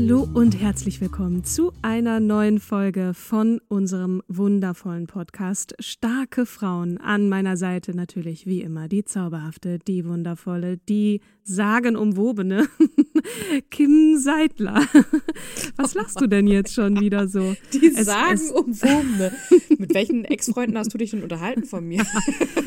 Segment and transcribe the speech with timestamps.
[0.00, 6.98] Hallo und herzlich willkommen zu einer neuen Folge von unserem wundervollen Podcast Starke Frauen.
[6.98, 12.68] An meiner Seite natürlich wie immer die zauberhafte, die wundervolle, die sagenumwobene
[13.70, 14.86] Kim Seidler.
[15.76, 17.56] Was lachst du denn jetzt schon wieder so?
[17.72, 19.32] Die sagenumwobene.
[19.78, 22.04] Mit welchen Ex-Freunden hast du dich denn unterhalten von mir?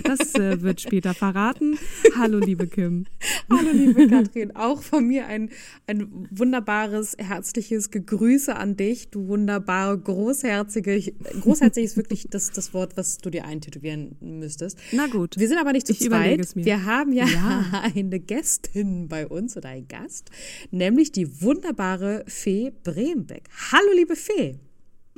[0.04, 1.78] Das äh, wird später verraten.
[2.18, 3.06] Hallo, liebe Kim.
[3.50, 4.56] Hallo, liebe Katrin.
[4.56, 5.50] Auch von mir ein,
[5.88, 11.14] ein wunderbares, herzliches Gegrüße an dich, du wunderbare, großherzige.
[11.42, 14.78] Großherzig ist wirklich das, das Wort, was du dir eintätowieren müsstest.
[14.92, 15.38] Na gut.
[15.38, 16.56] Wir sind aber nicht zu Ich zweit.
[16.56, 17.84] Wir haben ja, Ja.
[17.96, 20.30] eine Gästin bei uns oder ein Gast,
[20.72, 23.44] nämlich die wunderbare Fee Brembeck.
[23.72, 24.60] Hallo, liebe Fee.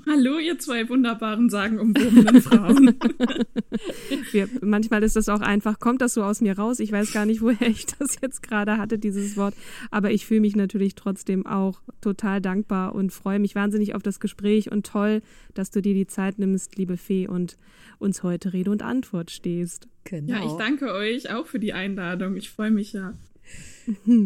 [0.06, 2.96] Hallo, ihr zwei wunderbaren, sagenumwobenen Frauen.
[4.32, 6.80] Wir, manchmal ist das auch einfach, kommt das so aus mir raus.
[6.80, 9.54] Ich weiß gar nicht, woher ich das jetzt gerade hatte, dieses Wort.
[9.92, 14.20] Aber ich fühle mich natürlich trotzdem auch total dankbar und freue mich wahnsinnig auf das
[14.20, 15.22] Gespräch und toll,
[15.54, 17.58] dass du dir die Zeit nimmst, liebe Fee, und
[18.00, 19.88] uns heute Rede und Antwort stehst.
[20.04, 20.34] Genau.
[20.34, 22.36] Ja, ich danke euch auch für die Einladung.
[22.36, 23.14] Ich freue mich ja.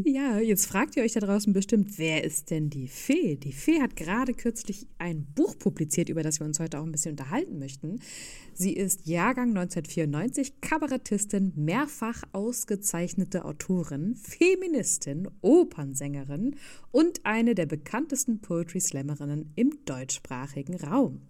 [0.06, 3.36] Ja, jetzt fragt ihr euch da draußen bestimmt, wer ist denn die Fee?
[3.36, 6.92] Die Fee hat gerade kürzlich ein Buch publiziert, über das wir uns heute auch ein
[6.92, 8.00] bisschen unterhalten möchten.
[8.54, 16.56] Sie ist Jahrgang 1994, Kabarettistin, mehrfach ausgezeichnete Autorin, Feministin, Opernsängerin
[16.92, 21.22] und eine der bekanntesten Poetry Slammerinnen im deutschsprachigen Raum.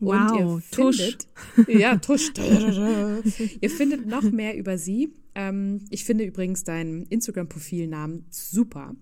[0.00, 0.96] Wow, und ihr Tusch.
[0.96, 1.28] findet,
[1.68, 2.32] ja, Tusch.
[3.60, 5.12] ihr findet noch mehr über sie.
[5.34, 8.94] Ähm, ich finde übrigens deinen Instagram-Profilnamen super.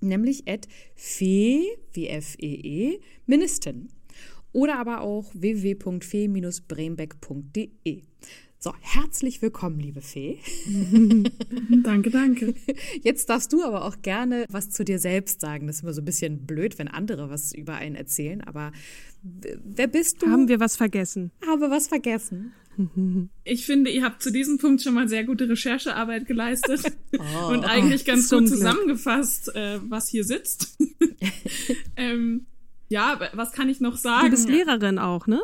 [0.00, 3.88] Nämlich at fee, wie F-E-E, Ministin.
[4.52, 8.02] Oder aber auch www.fee-brembeck.de.
[8.64, 10.38] So, herzlich willkommen, liebe Fee.
[11.82, 12.54] Danke, danke.
[13.02, 15.66] Jetzt darfst du aber auch gerne was zu dir selbst sagen.
[15.66, 18.40] Das ist immer so ein bisschen blöd, wenn andere was über einen erzählen.
[18.40, 18.70] Aber
[19.22, 20.28] wer bist du?
[20.28, 21.32] Haben wir was vergessen?
[21.44, 22.52] Habe was vergessen.
[23.44, 26.80] Ich finde, ihr habt zu diesem Punkt schon mal sehr gute Recherchearbeit geleistet
[27.18, 27.48] Oh.
[27.48, 30.78] und eigentlich ganz zum gut zusammengefasst, äh, was hier sitzt.
[31.96, 32.46] ähm,
[32.92, 34.26] ja, was kann ich noch sagen?
[34.26, 35.40] Du bist Lehrerin auch, ne?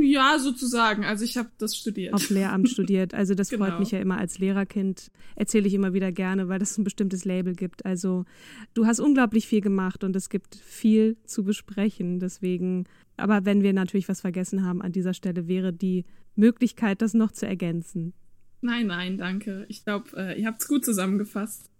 [0.00, 1.04] Ja, sozusagen.
[1.04, 2.14] Also ich habe das studiert.
[2.14, 3.12] Auf Lehramt studiert.
[3.12, 3.78] Also das freut Genau.
[3.80, 5.10] mich ja immer als Lehrerkind.
[5.34, 7.84] Erzähle ich immer wieder gerne, weil es ein bestimmtes Label gibt.
[7.84, 8.24] Also
[8.72, 12.20] du hast unglaublich viel gemacht und es gibt viel zu besprechen.
[12.20, 12.84] Deswegen,
[13.18, 16.04] aber wenn wir natürlich was vergessen haben an dieser Stelle, wäre die
[16.36, 18.14] Möglichkeit, das noch zu ergänzen.
[18.62, 19.66] Nein, nein, danke.
[19.68, 21.70] Ich glaube, äh, ihr habt es gut zusammengefasst.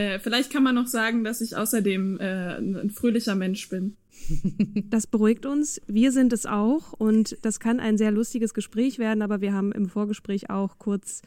[0.00, 3.96] Äh, vielleicht kann man noch sagen, dass ich außerdem äh, ein, fröhlicher Mensch bin.
[4.90, 5.80] Das beruhigt uns.
[5.86, 9.72] Wir sind es auch und das kann ein sehr lustiges Gespräch werden, aber wir haben
[9.72, 11.22] im Vorgespräch auch kurz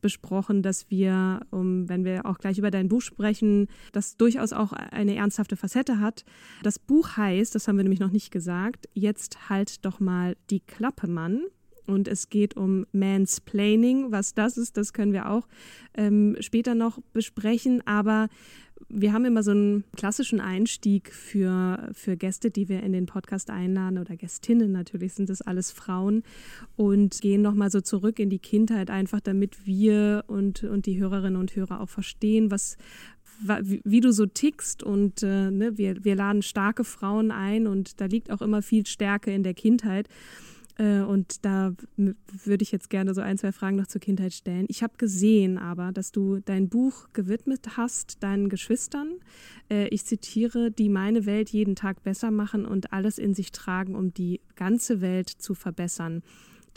[0.00, 4.72] besprochen, dass wir, um, wenn wir auch gleich über dein Buch sprechen, das durchaus auch
[4.72, 6.24] eine ernsthafte Facette hat.
[6.62, 10.60] Das Buch heißt, das haben wir nämlich noch nicht gesagt, jetzt halt doch mal die
[10.60, 11.42] Klappe, Mann.
[11.88, 14.12] Und es geht um Mansplaining.
[14.12, 15.48] Was das ist, das können wir auch
[15.94, 17.82] ähm, später noch besprechen.
[17.86, 18.28] Aber
[18.88, 23.50] wir haben immer so einen klassischen Einstieg für, für Gäste, die wir in den Podcast
[23.50, 26.22] einladen oder Gästinnen natürlich sind das alles Frauen
[26.76, 31.38] und gehen nochmal so zurück in die Kindheit, einfach damit wir und, und die Hörerinnen
[31.40, 32.76] und Hörer auch verstehen, was,
[33.44, 37.66] wa- wie, wie du so tickst und äh, ne, wir, wir laden starke Frauen ein
[37.66, 40.08] und da liegt auch immer viel Stärke in der Kindheit.
[40.78, 44.66] Äh, Und da würde ich jetzt gerne so ein, zwei Fragen noch zur Kindheit stellen.
[44.68, 49.14] Ich habe gesehen aber, dass du dein Buch gewidmet hast deinen Geschwistern.
[49.68, 53.94] Äh, Ich zitiere, die meine Welt jeden Tag besser machen und alles in sich tragen,
[53.94, 56.22] um die ganze Welt zu verbessern.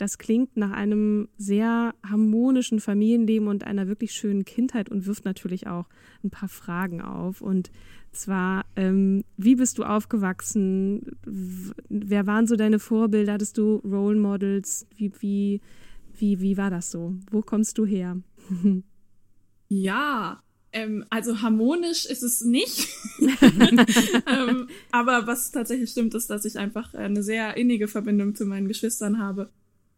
[0.02, 5.68] Das klingt nach einem sehr harmonischen Familienleben und einer wirklich schönen Kindheit und wirft natürlich
[5.68, 5.88] auch
[6.24, 7.40] ein paar Fragen auf.
[7.40, 7.70] Und
[8.10, 11.06] zwar, ähm, wie bist du aufgewachsen?
[11.88, 13.34] Wer waren so deine Vorbilder?
[13.34, 14.88] Hattest du Role Models?
[14.96, 15.60] Wie, wie,
[16.18, 17.14] wie, wie war das so?
[17.30, 18.20] Wo kommst du her?
[19.68, 22.88] ja, ähm, also harmonisch ist es nicht.
[23.20, 28.66] ähm, aber was tatsächlich stimmt, ist, dass ich einfach eine sehr innige Verbindung zu meinen
[28.66, 29.48] Geschwistern habe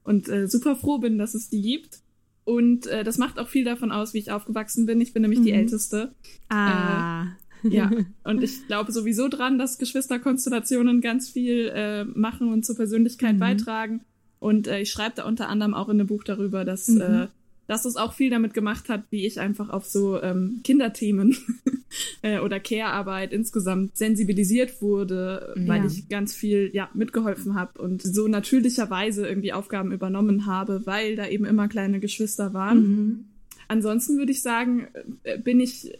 [0.04, 2.00] und äh, super froh bin, dass es die gibt.
[2.44, 5.00] Und äh, das macht auch viel davon aus, wie ich aufgewachsen bin.
[5.00, 5.44] Ich bin nämlich mhm.
[5.44, 6.14] die Älteste.
[6.48, 7.24] Ah.
[7.24, 7.90] Äh, ja,
[8.24, 13.40] und ich glaube sowieso dran, dass Geschwisterkonstellationen ganz viel äh, machen und zur Persönlichkeit mhm.
[13.40, 14.00] beitragen.
[14.38, 17.00] Und äh, ich schreibe da unter anderem auch in einem Buch darüber, dass mhm.
[17.00, 17.26] äh,
[17.66, 21.36] dass es auch viel damit gemacht hat, wie ich einfach auf so ähm, Kinderthemen
[22.22, 25.68] äh, oder Care-Arbeit insgesamt sensibilisiert wurde, ja.
[25.68, 31.16] weil ich ganz viel ja mitgeholfen habe und so natürlicherweise irgendwie Aufgaben übernommen habe, weil
[31.16, 32.78] da eben immer kleine Geschwister waren.
[32.78, 33.24] Mhm.
[33.68, 34.88] Ansonsten würde ich sagen,
[35.22, 35.90] äh, bin ich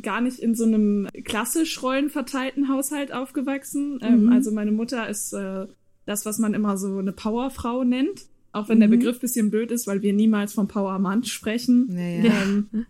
[0.00, 3.98] gar nicht in so einem klassisch rollenverteilten Haushalt aufgewachsen.
[4.02, 4.26] Ähm, mhm.
[4.28, 5.66] Ähm, also meine Mutter ist äh,
[6.06, 8.26] das, was man immer so eine Powerfrau nennt.
[8.58, 8.82] Auch wenn mhm.
[8.82, 11.88] der Begriff bisschen blöd ist, weil wir niemals vom Powermann sprechen.
[11.88, 12.32] Naja.
[12.42, 12.68] Ähm,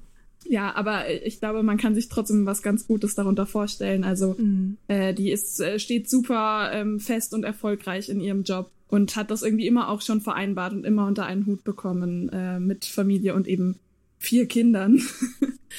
[0.46, 4.04] ja, aber ich glaube, man kann sich trotzdem was ganz Gutes darunter vorstellen.
[4.04, 4.78] Also mhm.
[4.88, 9.30] äh, die ist äh, steht super ähm, fest und erfolgreich in ihrem Job und hat
[9.30, 13.34] das irgendwie immer auch schon vereinbart und immer unter einen Hut bekommen äh, mit Familie
[13.34, 13.76] und eben
[14.18, 15.00] vier Kindern.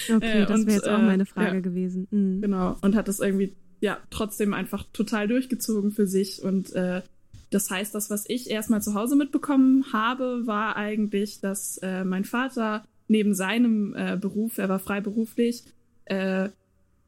[0.08, 2.08] Okay, das wäre jetzt auch meine äh, Frage ja, gewesen.
[2.12, 2.42] Mhm.
[2.42, 7.02] Genau und hat das irgendwie ja trotzdem einfach total durchgezogen für sich und äh,
[7.50, 12.26] das heißt, das, was ich erstmal zu Hause mitbekommen habe, war eigentlich, dass äh, mein
[12.26, 15.64] Vater neben seinem äh, Beruf, er war freiberuflich,
[16.06, 16.50] äh,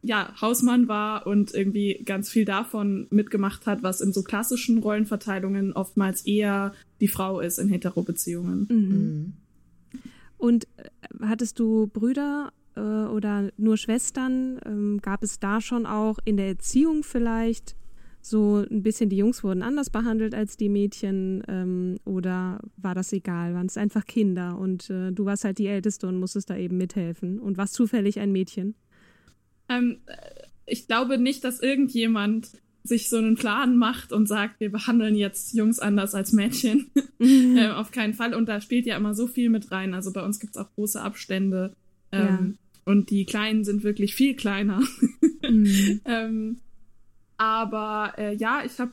[0.04, 5.74] ja, Hausmann war und irgendwie ganz viel davon mitgemacht hat, was in so klassischen Rollenverteilungen
[5.74, 8.68] oftmals eher die Frau ist in Hetero-Beziehungen.
[8.70, 8.78] Mhm.
[8.78, 9.34] mhm.
[10.38, 10.90] Und äh,
[11.22, 14.60] hattest du Brüder äh, oder nur Schwestern?
[14.66, 17.76] Ähm, gab es da schon auch in der Erziehung vielleicht
[18.26, 23.14] so ein bisschen, die Jungs wurden anders behandelt als die Mädchen ähm, oder war das
[23.14, 23.54] egal?
[23.54, 26.78] Waren es einfach Kinder und äh, du warst halt die Älteste und musstest da eben
[26.78, 28.76] mithelfen und warst zufällig ein Mädchen?
[29.70, 30.16] Ähm, äh,
[30.66, 32.52] ich glaube nicht, dass irgendjemand
[32.84, 36.92] sich so einen Plan macht und sagt, wir behandeln jetzt Jungs anders als Mädchen.
[37.22, 37.56] Mhm.
[37.56, 38.34] äh, auf keinen Fall.
[38.34, 39.94] Und da spielt ja immer so viel mit rein.
[39.94, 41.76] Also bei uns gibt es auch große Abstände.
[42.12, 42.92] Ähm, ja.
[42.92, 44.82] Und die Kleinen sind wirklich viel kleiner.
[45.44, 46.02] Mhm.
[46.06, 46.60] ähm,
[47.42, 48.92] aber äh, ja, ich habe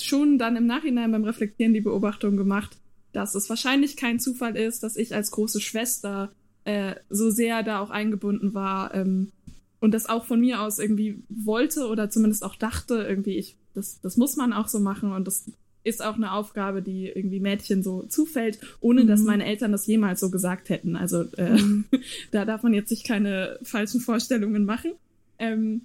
[0.00, 2.76] schon dann im Nachhinein beim Reflektieren die Beobachtung gemacht,
[3.12, 6.32] dass es wahrscheinlich kein Zufall ist, dass ich als große Schwester
[6.64, 9.30] äh, so sehr da auch eingebunden war ähm,
[9.78, 14.00] und das auch von mir aus irgendwie wollte oder zumindest auch dachte, irgendwie, ich, das,
[14.00, 15.48] das muss man auch so machen und das
[15.84, 19.06] ist auch eine Aufgabe, die irgendwie Mädchen so zufällt, ohne mhm.
[19.06, 20.96] dass meine Eltern das jemals so gesagt hätten.
[20.96, 21.84] Also äh, mhm.
[22.32, 24.94] da darf man jetzt sich keine falschen Vorstellungen machen.
[25.38, 25.82] Ähm,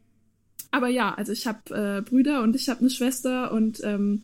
[0.72, 4.24] aber ja, also ich habe äh, Brüder und ich habe eine Schwester und ähm,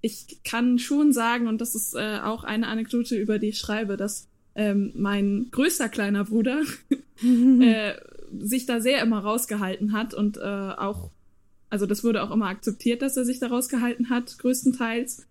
[0.00, 3.96] ich kann schon sagen, und das ist äh, auch eine Anekdote, über die ich schreibe,
[3.96, 6.62] dass ähm, mein größter kleiner Bruder
[7.60, 7.94] äh,
[8.38, 11.10] sich da sehr immer rausgehalten hat und äh, auch,
[11.70, 15.26] also das wurde auch immer akzeptiert, dass er sich da rausgehalten hat, größtenteils.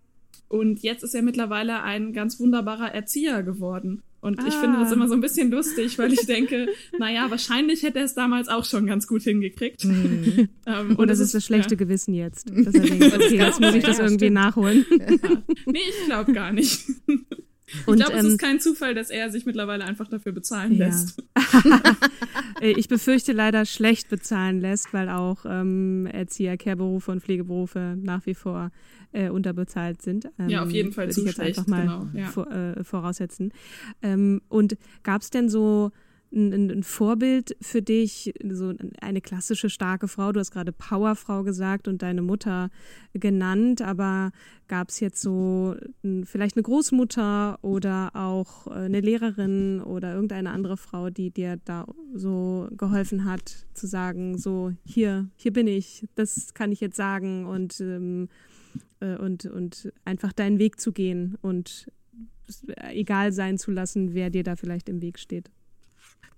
[0.48, 4.02] Und jetzt ist er mittlerweile ein ganz wunderbarer Erzieher geworden.
[4.26, 4.44] Und ah.
[4.48, 4.94] ich finde das ah.
[4.94, 6.66] immer so ein bisschen lustig, weil ich denke,
[6.98, 9.84] naja, wahrscheinlich hätte er es damals auch schon ganz gut hingekriegt.
[9.84, 10.48] Mhm.
[10.66, 11.78] ähm, und das ist das schlechte ja.
[11.78, 12.50] Gewissen jetzt.
[12.50, 14.84] Dass er denkt, okay, jetzt muss ich das irgendwie nachholen.
[14.90, 15.06] Ja.
[15.66, 16.88] Nee, ich glaube gar nicht.
[17.68, 20.86] Ich glaube, ähm, es ist kein Zufall, dass er sich mittlerweile einfach dafür bezahlen ja.
[20.86, 21.22] lässt.
[22.60, 28.24] Äh, ich befürchte leider schlecht bezahlen lässt, weil auch ähm, Erzieher, Care-Berufe und Pflegeberufe nach
[28.24, 28.70] wie vor
[29.16, 30.28] äh, unterbezahlt sind.
[30.38, 32.26] Ähm, ja, auf jeden Fall zu ich jetzt schlecht, einfach mal genau, ja.
[32.26, 33.52] vor, äh, voraussetzen.
[34.02, 35.90] Ähm, und gab es denn so
[36.32, 40.32] ein, ein, Vorbild für dich, so eine klassische starke Frau?
[40.32, 42.68] Du hast gerade Powerfrau gesagt und deine Mutter
[43.14, 44.32] genannt, aber
[44.68, 45.76] gab es jetzt so
[46.24, 51.86] vielleicht eine Großmutter oder auch äh, eine Lehrerin oder irgendeine andere Frau, die dir da
[52.12, 57.46] so geholfen hat, zu sagen, so hier, hier bin ich, das kann ich jetzt sagen
[57.46, 58.28] und ähm,
[59.00, 61.90] äh, und, und einfach deinen Weg zu gehen und
[62.76, 65.50] egal sein zu lassen, wer dir da vielleicht im Weg steht.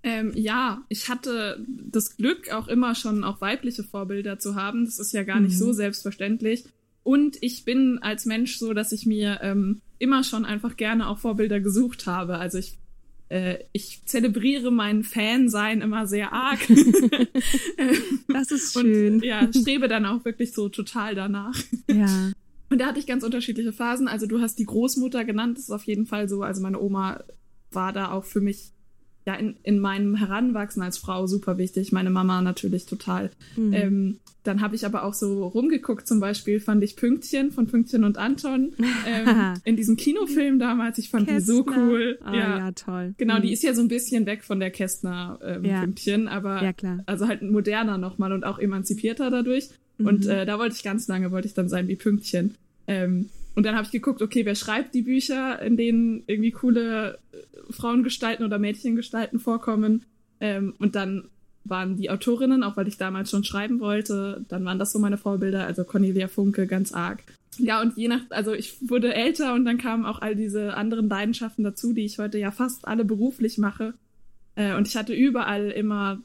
[0.02, 4.84] Ähm, ja, ich hatte das Glück, auch immer schon auch weibliche Vorbilder zu haben.
[4.84, 5.58] Das ist ja gar nicht mhm.
[5.58, 6.64] so selbstverständlich.
[7.02, 11.18] Und ich bin als Mensch so, dass ich mir ähm, immer schon einfach gerne auch
[11.18, 12.38] Vorbilder gesucht habe.
[12.38, 12.78] Also ich,
[13.28, 16.60] äh, ich zelebriere mein Fan-Sein immer sehr arg.
[18.28, 19.14] das ist schön.
[19.14, 21.56] Und, ja, strebe dann auch wirklich so total danach.
[21.90, 22.30] Ja.
[22.70, 24.08] Und da hatte ich ganz unterschiedliche Phasen.
[24.08, 26.42] Also du hast die Großmutter genannt, das ist auf jeden Fall so.
[26.42, 27.24] Also meine Oma
[27.70, 28.72] war da auch für mich
[29.28, 31.92] ja in, in meinem Heranwachsen als Frau super wichtig.
[31.92, 33.30] Meine Mama natürlich total.
[33.56, 33.72] Mhm.
[33.72, 38.04] Ähm, dann habe ich aber auch so rumgeguckt, zum Beispiel fand ich Pünktchen von Pünktchen
[38.04, 38.72] und Anton
[39.06, 40.96] ähm, in diesem Kinofilm damals.
[40.96, 41.40] Ich fand Kästner.
[41.40, 42.18] die so cool.
[42.26, 42.58] Oh, ja.
[42.58, 42.72] ja.
[42.72, 43.14] toll.
[43.18, 43.42] Genau, mhm.
[43.42, 45.80] die ist ja so ein bisschen weg von der Kästner ähm, ja.
[45.80, 47.02] Pünktchen, aber ja, klar.
[47.04, 49.68] also halt moderner nochmal und auch emanzipierter dadurch.
[49.98, 50.06] Mhm.
[50.06, 52.54] Und äh, da wollte ich ganz lange, wollte ich dann sein wie Pünktchen.
[52.86, 57.18] Ähm, und dann habe ich geguckt, okay, wer schreibt die Bücher, in denen irgendwie coole
[57.32, 60.04] äh, Frauengestalten oder Mädchengestalten vorkommen.
[60.40, 61.24] Ähm, und dann
[61.64, 65.18] waren die Autorinnen, auch weil ich damals schon schreiben wollte, dann waren das so meine
[65.18, 67.22] Vorbilder, also Cornelia Funke ganz arg.
[67.58, 71.08] Ja, und je nach, also ich wurde älter und dann kamen auch all diese anderen
[71.08, 73.94] Leidenschaften dazu, die ich heute ja fast alle beruflich mache.
[74.54, 76.20] Äh, und ich hatte überall immer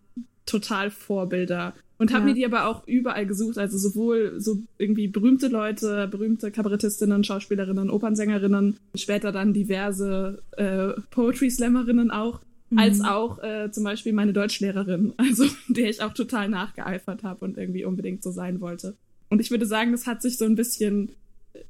[0.46, 1.74] total Vorbilder.
[1.98, 2.26] Und habe ja.
[2.26, 7.90] mir die aber auch überall gesucht, also sowohl so irgendwie berühmte Leute, berühmte Kabarettistinnen, Schauspielerinnen,
[7.90, 12.80] Opernsängerinnen, später dann diverse äh, Poetry-Slammerinnen auch, mhm.
[12.80, 17.58] als auch äh, zum Beispiel meine Deutschlehrerin, also der ich auch total nachgeeifert habe und
[17.58, 18.96] irgendwie unbedingt so sein wollte.
[19.30, 21.10] Und ich würde sagen, das hat sich so ein bisschen,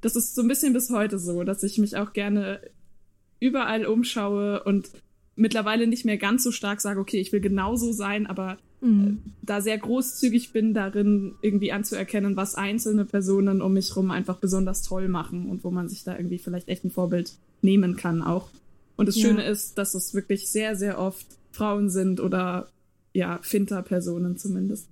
[0.01, 2.59] das ist so ein bisschen bis heute so, dass ich mich auch gerne
[3.39, 4.89] überall umschaue und
[5.35, 9.07] mittlerweile nicht mehr ganz so stark sage, okay, ich will genauso sein, aber mhm.
[9.25, 14.37] äh, da sehr großzügig bin darin, irgendwie anzuerkennen, was einzelne Personen um mich rum einfach
[14.37, 18.21] besonders toll machen und wo man sich da irgendwie vielleicht echt ein Vorbild nehmen kann
[18.21, 18.49] auch.
[18.95, 19.27] Und das ja.
[19.27, 22.67] Schöne ist, dass es wirklich sehr, sehr oft Frauen sind oder
[23.13, 24.87] ja, Finter-Personen zumindest.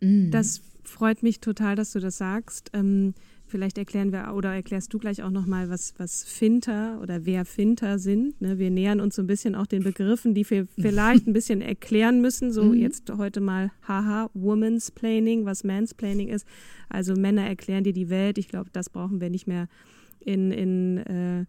[0.00, 0.30] Mhm.
[0.30, 2.70] Das freut mich total, dass du das sagst.
[2.72, 3.14] Ähm,
[3.48, 7.98] Vielleicht erklären wir oder erklärst du gleich auch nochmal, was, was Finter oder wer Finter
[7.98, 8.40] sind.
[8.40, 8.58] Ne?
[8.58, 12.20] Wir nähern uns so ein bisschen auch den Begriffen, die wir vielleicht ein bisschen erklären
[12.20, 12.52] müssen.
[12.52, 12.74] So mhm.
[12.74, 16.46] jetzt heute mal haha, Woman's Planning, was Mansplaining ist.
[16.88, 18.38] Also Männer erklären dir die Welt.
[18.38, 19.68] Ich glaube, das brauchen wir nicht mehr
[20.26, 21.44] in, in, äh,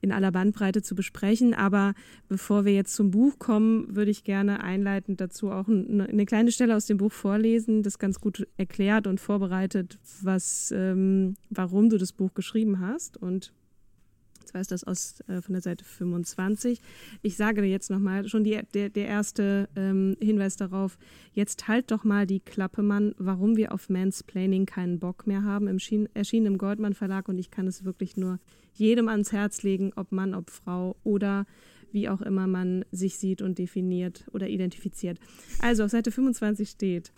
[0.00, 1.54] in aller Bandbreite zu besprechen.
[1.54, 1.94] Aber
[2.28, 6.52] bevor wir jetzt zum Buch kommen, würde ich gerne einleitend dazu auch eine, eine kleine
[6.52, 11.98] Stelle aus dem Buch vorlesen, das ganz gut erklärt und vorbereitet, was, ähm, warum du
[11.98, 13.52] das Buch geschrieben hast und
[14.60, 16.80] ist das aus, äh, von der Seite 25.
[17.22, 20.98] Ich sage jetzt nochmal, schon die, der, der erste ähm, Hinweis darauf,
[21.32, 25.68] jetzt halt doch mal die Klappe, Mann, warum wir auf Mansplaining keinen Bock mehr haben.
[25.68, 28.38] Im Schien, erschienen im Goldmann Verlag und ich kann es wirklich nur
[28.74, 31.46] jedem ans Herz legen, ob Mann, ob Frau oder
[31.92, 35.18] wie auch immer man sich sieht und definiert oder identifiziert.
[35.60, 37.12] Also auf Seite 25 steht,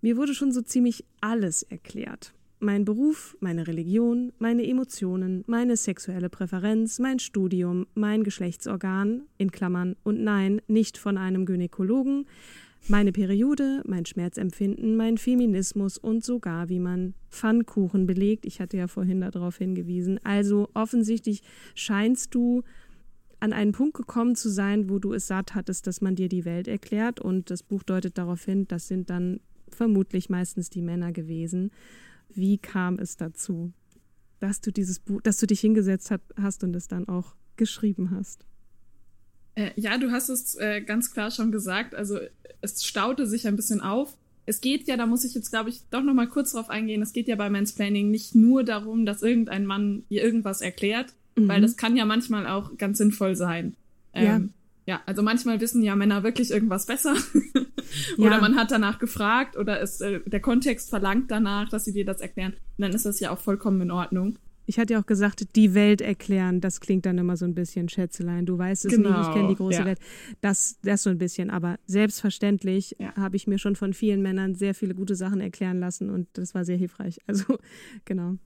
[0.00, 2.34] mir wurde schon so ziemlich alles erklärt.
[2.60, 9.96] Mein Beruf, meine Religion, meine Emotionen, meine sexuelle Präferenz, mein Studium, mein Geschlechtsorgan, in Klammern
[10.02, 12.26] und nein, nicht von einem Gynäkologen,
[12.88, 18.44] meine Periode, mein Schmerzempfinden, mein Feminismus und sogar, wie man Pfannkuchen belegt.
[18.44, 20.20] Ich hatte ja vorhin darauf hingewiesen.
[20.22, 21.42] Also offensichtlich
[21.74, 22.62] scheinst du
[23.40, 26.44] an einen Punkt gekommen zu sein, wo du es satt hattest, dass man dir die
[26.44, 27.20] Welt erklärt.
[27.20, 31.70] Und das Buch deutet darauf hin, das sind dann vermutlich meistens die Männer gewesen.
[32.34, 33.72] Wie kam es dazu,
[34.40, 38.10] dass du dieses Buch, dass du dich hingesetzt hat, hast und es dann auch geschrieben
[38.10, 38.44] hast?
[39.54, 41.94] Äh, ja, du hast es äh, ganz klar schon gesagt.
[41.94, 42.18] Also
[42.60, 44.16] es staute sich ein bisschen auf.
[44.46, 47.00] Es geht ja, da muss ich jetzt, glaube ich, doch noch mal kurz drauf eingehen.
[47.02, 51.48] Es geht ja bei Mansplaining nicht nur darum, dass irgendein Mann ihr irgendwas erklärt, mhm.
[51.48, 53.76] weil das kann ja manchmal auch ganz sinnvoll sein.
[54.12, 54.40] Ähm, ja.
[54.86, 57.14] Ja, also manchmal wissen ja Männer wirklich irgendwas besser.
[58.18, 58.40] oder ja.
[58.40, 62.20] man hat danach gefragt oder es, äh, der Kontext verlangt danach, dass sie dir das
[62.20, 62.52] erklären.
[62.52, 64.38] Und dann ist das ja auch vollkommen in Ordnung.
[64.66, 67.88] Ich hatte ja auch gesagt, die Welt erklären, das klingt dann immer so ein bisschen
[67.88, 68.46] Schätzelein.
[68.46, 69.84] Du weißt es genau, nicht, ich kenne die große ja.
[69.84, 69.98] Welt.
[70.40, 71.50] Das, das so ein bisschen.
[71.50, 73.14] Aber selbstverständlich ja.
[73.14, 76.54] habe ich mir schon von vielen Männern sehr viele gute Sachen erklären lassen und das
[76.54, 77.18] war sehr hilfreich.
[77.26, 77.58] Also,
[78.04, 78.36] genau.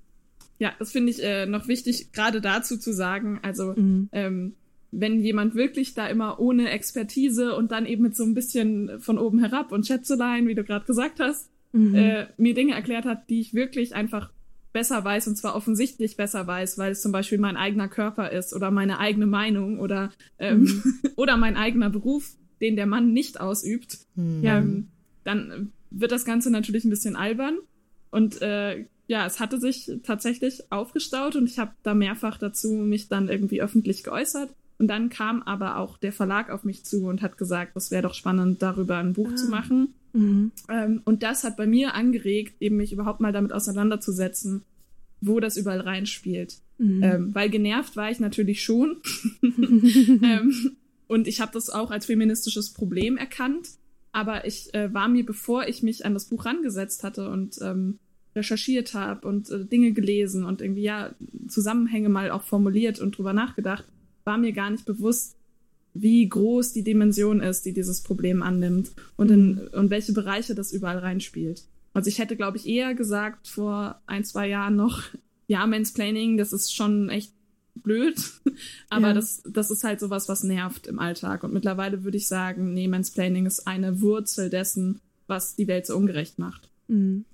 [0.58, 3.38] Ja, das finde ich äh, noch wichtig, gerade dazu zu sagen.
[3.42, 4.08] Also, mhm.
[4.12, 4.54] ähm,
[4.90, 9.18] wenn jemand wirklich da immer ohne Expertise und dann eben mit so ein bisschen von
[9.18, 11.94] oben herab und Schätzelein, wie du gerade gesagt hast, mhm.
[11.94, 14.30] äh, mir Dinge erklärt hat, die ich wirklich einfach
[14.72, 18.54] besser weiß und zwar offensichtlich besser weiß, weil es zum Beispiel mein eigener Körper ist
[18.54, 20.82] oder meine eigene Meinung oder ähm, mhm.
[21.16, 24.42] oder mein eigener Beruf, den der Mann nicht ausübt, mhm.
[24.44, 24.88] ähm,
[25.24, 27.58] dann wird das Ganze natürlich ein bisschen albern
[28.10, 33.08] und äh, ja, es hatte sich tatsächlich aufgestaut und ich habe da mehrfach dazu mich
[33.08, 37.20] dann irgendwie öffentlich geäußert und dann kam aber auch der Verlag auf mich zu und
[37.20, 39.36] hat gesagt, es wäre doch spannend, darüber ein Buch ah.
[39.36, 39.94] zu machen.
[40.12, 40.52] Mhm.
[40.68, 44.62] Ähm, und das hat bei mir angeregt, eben mich überhaupt mal damit auseinanderzusetzen,
[45.20, 46.58] wo das überall reinspielt.
[46.78, 47.02] Mhm.
[47.02, 48.98] Ähm, weil genervt war ich natürlich schon.
[49.42, 50.76] ähm,
[51.08, 53.70] und ich habe das auch als feministisches Problem erkannt.
[54.12, 57.98] Aber ich äh, war mir, bevor ich mich an das Buch rangesetzt hatte und ähm,
[58.34, 61.14] recherchiert habe und äh, Dinge gelesen und irgendwie ja
[61.48, 63.84] Zusammenhänge mal auch formuliert und drüber nachgedacht,
[64.28, 65.36] war mir gar nicht bewusst,
[65.94, 69.68] wie groß die Dimension ist, die dieses Problem annimmt und in mhm.
[69.72, 71.64] und welche Bereiche das überall reinspielt.
[71.94, 75.02] Also ich hätte, glaube ich, eher gesagt vor ein, zwei Jahren noch,
[75.46, 77.32] ja, Mansplaining, das ist schon echt
[77.74, 78.16] blöd,
[78.90, 79.14] aber ja.
[79.14, 81.42] das, das ist halt sowas, was nervt im Alltag.
[81.42, 85.96] Und mittlerweile würde ich sagen, nee, Mansplaining ist eine Wurzel dessen, was die Welt so
[85.96, 86.68] ungerecht macht.
[86.88, 87.24] Mhm.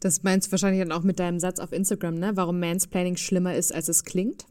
[0.00, 2.32] Das meinst du wahrscheinlich dann auch mit deinem Satz auf Instagram, ne?
[2.34, 4.46] Warum Mansplaining schlimmer ist, als es klingt?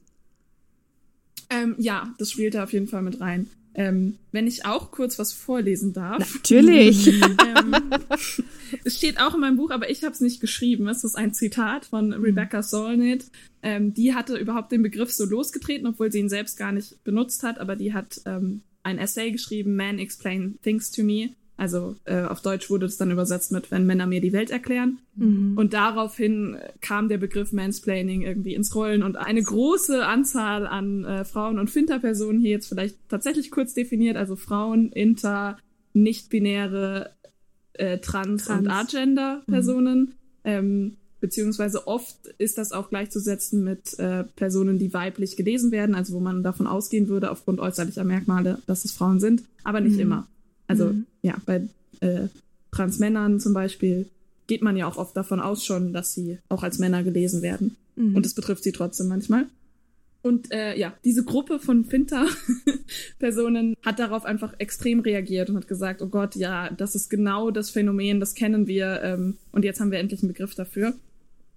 [1.53, 3.49] Ähm, ja, das spielt da auf jeden Fall mit rein.
[3.75, 6.19] Ähm, wenn ich auch kurz was vorlesen darf.
[6.35, 7.07] Natürlich.
[7.21, 7.75] ähm,
[8.83, 10.87] es steht auch in meinem Buch, aber ich habe es nicht geschrieben.
[10.87, 12.23] Es ist ein Zitat von mhm.
[12.23, 13.25] Rebecca Solnit.
[13.63, 17.43] Ähm, die hatte überhaupt den Begriff so losgetreten, obwohl sie ihn selbst gar nicht benutzt
[17.43, 21.29] hat, aber die hat ähm, ein Essay geschrieben, Man Explain Things to Me.
[21.55, 24.99] Also äh, auf Deutsch wurde es dann übersetzt mit Wenn Männer mir die Welt erklären.
[25.15, 25.53] Mhm.
[25.55, 31.25] Und daraufhin kam der Begriff Mansplaining irgendwie ins Rollen und eine große Anzahl an äh,
[31.25, 35.57] Frauen- und Finter-Personen hier jetzt vielleicht tatsächlich kurz definiert, also Frauen, Inter,
[35.93, 37.11] nicht-binäre,
[37.73, 38.61] äh, Trans-, Trans.
[38.61, 39.99] und Agender-Personen.
[39.99, 40.13] Mhm.
[40.45, 46.15] Ähm, beziehungsweise oft ist das auch gleichzusetzen mit äh, Personen, die weiblich gelesen werden, also
[46.15, 50.01] wo man davon ausgehen würde, aufgrund äußerlicher Merkmale, dass es Frauen sind, aber nicht mhm.
[50.01, 50.27] immer.
[50.73, 51.05] Also mhm.
[51.21, 51.67] ja, bei
[51.99, 52.27] äh,
[52.71, 54.07] Transmännern zum Beispiel
[54.47, 57.77] geht man ja auch oft davon aus schon, dass sie auch als Männer gelesen werden.
[57.95, 58.15] Mhm.
[58.15, 59.45] Und es betrifft sie trotzdem manchmal.
[60.23, 66.01] Und äh, ja, diese Gruppe von Finter-Personen hat darauf einfach extrem reagiert und hat gesagt,
[66.01, 69.91] oh Gott, ja, das ist genau das Phänomen, das kennen wir ähm, und jetzt haben
[69.91, 70.93] wir endlich einen Begriff dafür.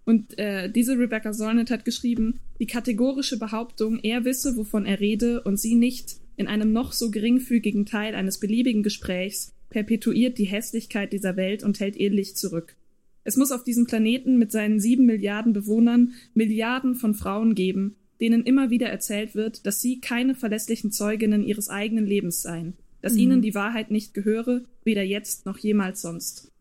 [0.07, 5.43] Und äh, diese Rebecca Solnit hat geschrieben, die kategorische Behauptung, er wisse, wovon er rede
[5.43, 11.13] und sie nicht, in einem noch so geringfügigen Teil eines beliebigen Gesprächs perpetuiert die Hässlichkeit
[11.13, 12.77] dieser Welt und hält ihr Licht zurück.
[13.25, 18.45] Es muss auf diesem Planeten mit seinen sieben Milliarden Bewohnern Milliarden von Frauen geben, denen
[18.45, 23.19] immer wieder erzählt wird, dass sie keine verlässlichen Zeuginnen ihres eigenen Lebens seien, dass mhm.
[23.19, 26.53] ihnen die Wahrheit nicht gehöre, weder jetzt noch jemals sonst.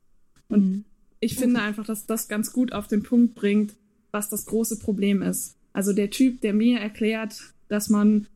[0.49, 0.85] Und mhm.
[1.25, 3.73] Ich finde einfach, dass das ganz gut auf den Punkt bringt,
[4.11, 5.57] was das große Problem ist.
[5.73, 8.27] Also der Typ, der mir erklärt, dass man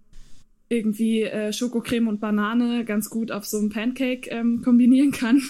[0.70, 5.42] irgendwie äh, Schokocreme und Banane ganz gut auf so einem Pancake ähm, kombinieren kann.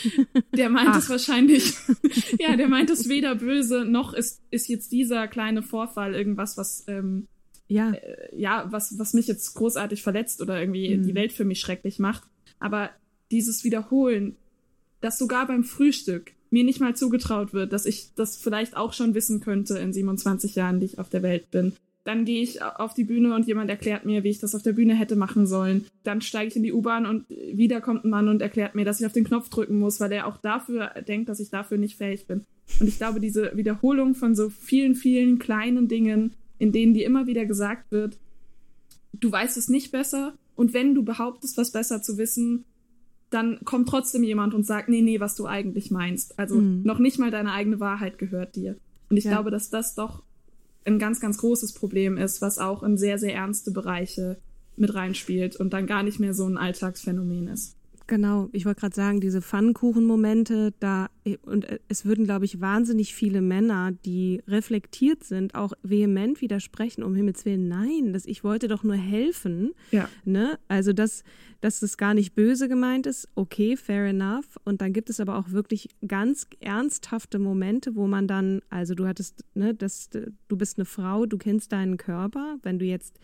[0.56, 0.98] der meint Ach.
[0.98, 1.74] es wahrscheinlich,
[2.38, 6.84] ja, der meint es weder böse, noch ist, ist jetzt dieser kleine Vorfall irgendwas, was,
[6.88, 7.26] ähm,
[7.68, 11.02] ja, äh, ja was, was mich jetzt großartig verletzt oder irgendwie mhm.
[11.02, 12.22] die Welt für mich schrecklich macht.
[12.58, 12.90] Aber
[13.30, 14.36] dieses Wiederholen,
[15.02, 19.14] dass sogar beim Frühstück mir nicht mal zugetraut wird, dass ich das vielleicht auch schon
[19.14, 21.72] wissen könnte in 27 Jahren, die ich auf der Welt bin
[22.04, 24.72] dann gehe ich auf die Bühne und jemand erklärt mir, wie ich das auf der
[24.72, 25.86] Bühne hätte machen sollen.
[26.02, 29.00] Dann steige ich in die U-Bahn und wieder kommt ein Mann und erklärt mir, dass
[29.00, 31.96] ich auf den Knopf drücken muss, weil er auch dafür denkt, dass ich dafür nicht
[31.96, 32.44] fähig bin.
[32.80, 37.26] Und ich glaube, diese Wiederholung von so vielen, vielen kleinen Dingen, in denen dir immer
[37.26, 38.18] wieder gesagt wird,
[39.12, 42.64] du weißt es nicht besser und wenn du behauptest, was besser zu wissen,
[43.32, 46.38] dann kommt trotzdem jemand und sagt, nee, nee, was du eigentlich meinst.
[46.38, 46.82] Also mhm.
[46.82, 48.76] noch nicht mal deine eigene Wahrheit gehört dir.
[49.08, 49.32] Und ich ja.
[49.32, 50.22] glaube, dass das doch
[50.84, 54.38] ein ganz, ganz großes Problem ist, was auch in sehr, sehr ernste Bereiche
[54.76, 57.76] mit reinspielt und dann gar nicht mehr so ein Alltagsphänomen ist.
[58.12, 61.08] Genau, ich wollte gerade sagen, diese Pfannkuchenmomente, da
[61.46, 67.14] und es würden, glaube ich, wahnsinnig viele Männer, die reflektiert sind, auch vehement widersprechen, um
[67.14, 69.72] Himmels Willen, nein, das, ich wollte doch nur helfen.
[69.92, 70.10] Ja.
[70.26, 70.58] Ne?
[70.68, 71.24] Also, dass,
[71.62, 74.58] dass das gar nicht böse gemeint ist, okay, fair enough.
[74.62, 79.06] Und dann gibt es aber auch wirklich ganz ernsthafte Momente, wo man dann, also du
[79.06, 83.18] hattest, ne, das, du bist eine Frau, du kennst deinen Körper, wenn du jetzt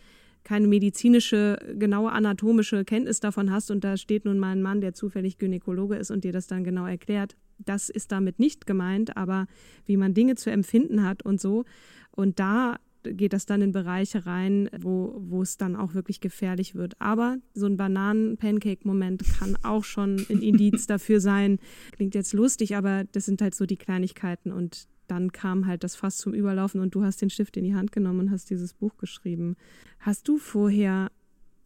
[0.49, 4.95] keine medizinische, genaue anatomische Kenntnis davon hast und da steht nun mal ein Mann, der
[4.95, 9.47] zufällig Gynäkologe ist und dir das dann genau erklärt, das ist damit nicht gemeint, aber
[9.85, 11.67] wie man Dinge zu empfinden hat und so.
[12.13, 16.75] Und da geht das dann in Bereiche rein, wo, wo es dann auch wirklich gefährlich
[16.75, 16.99] wird.
[16.99, 21.59] Aber so ein Bananen-Pancake-Moment kann auch schon ein Indiz dafür sein.
[21.93, 25.97] Klingt jetzt lustig, aber das sind halt so die Kleinigkeiten und dann kam halt das
[25.97, 28.75] Fass zum Überlaufen und du hast den Stift in die Hand genommen und hast dieses
[28.75, 29.57] Buch geschrieben.
[29.99, 31.11] Hast du vorher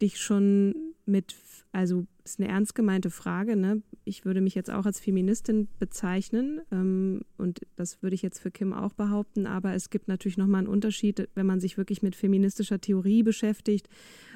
[0.01, 1.35] dich schon mit,
[1.71, 3.81] also ist eine ernst gemeinte Frage, ne?
[4.05, 8.51] Ich würde mich jetzt auch als Feministin bezeichnen ähm, und das würde ich jetzt für
[8.51, 12.15] Kim auch behaupten, aber es gibt natürlich nochmal einen Unterschied, wenn man sich wirklich mit
[12.15, 13.89] feministischer Theorie beschäftigt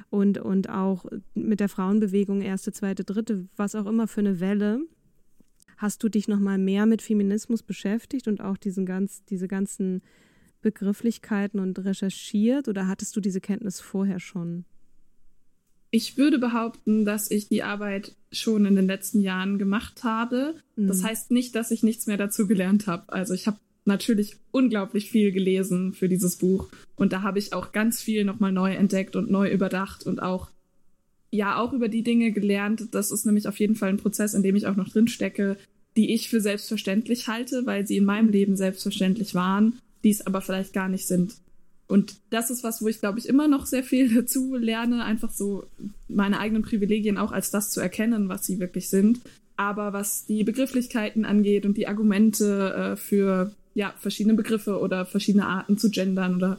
[0.09, 4.81] und, und auch mit der Frauenbewegung, erste, zweite, dritte, was auch immer für eine Welle
[5.77, 10.01] Hast du dich noch mal mehr mit Feminismus beschäftigt und auch diesen ganz, diese ganzen
[10.61, 14.65] Begrifflichkeiten und recherchiert oder hattest du diese Kenntnis vorher schon?
[15.91, 20.55] Ich würde behaupten, dass ich die Arbeit schon in den letzten Jahren gemacht habe.
[20.75, 20.87] Mhm.
[20.87, 23.13] Das heißt nicht, dass ich nichts mehr dazu gelernt habe.
[23.13, 26.69] Also ich habe natürlich unglaublich viel gelesen für dieses Buch.
[26.95, 30.49] Und da habe ich auch ganz viel nochmal neu entdeckt und neu überdacht und auch,
[31.38, 32.88] ja, auch über die Dinge gelernt.
[32.91, 35.56] Das ist nämlich auf jeden Fall ein Prozess, in dem ich auch noch drin stecke,
[35.95, 40.41] die ich für selbstverständlich halte, weil sie in meinem Leben selbstverständlich waren, die es aber
[40.41, 41.36] vielleicht gar nicht sind.
[41.88, 45.32] Und das ist was, wo ich, glaube ich, immer noch sehr viel dazu lerne, einfach
[45.32, 45.65] so
[46.08, 49.19] meine eigenen Privilegien auch als das zu erkennen, was sie wirklich sind.
[49.56, 55.45] Aber was die Begrifflichkeiten angeht und die Argumente äh, für ja, verschiedene Begriffe oder verschiedene
[55.45, 56.58] Arten zu gendern oder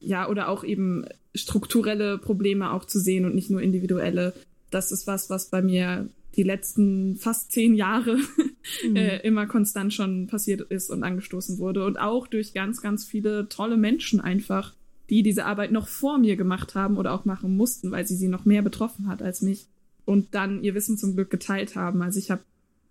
[0.00, 4.34] ja, oder auch eben strukturelle Probleme auch zu sehen und nicht nur individuelle,
[4.70, 8.16] das ist was, was bei mir die letzten fast zehn Jahre
[8.88, 8.96] mhm.
[8.96, 11.84] äh, immer konstant schon passiert ist und angestoßen wurde.
[11.84, 14.74] Und auch durch ganz, ganz viele tolle Menschen einfach,
[15.10, 18.28] die diese Arbeit noch vor mir gemacht haben oder auch machen mussten, weil sie sie
[18.28, 19.66] noch mehr betroffen hat als mich.
[20.04, 22.02] Und dann ihr Wissen zum Glück geteilt haben.
[22.02, 22.42] Also ich habe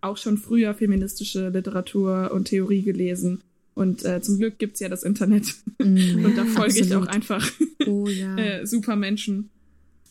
[0.01, 3.41] auch schon früher feministische Literatur und Theorie gelesen.
[3.73, 5.55] Und äh, zum Glück gibt's ja das Internet.
[5.79, 7.49] Mm, und da folge ich auch einfach
[7.87, 8.35] oh, ja.
[8.37, 9.49] äh, super Menschen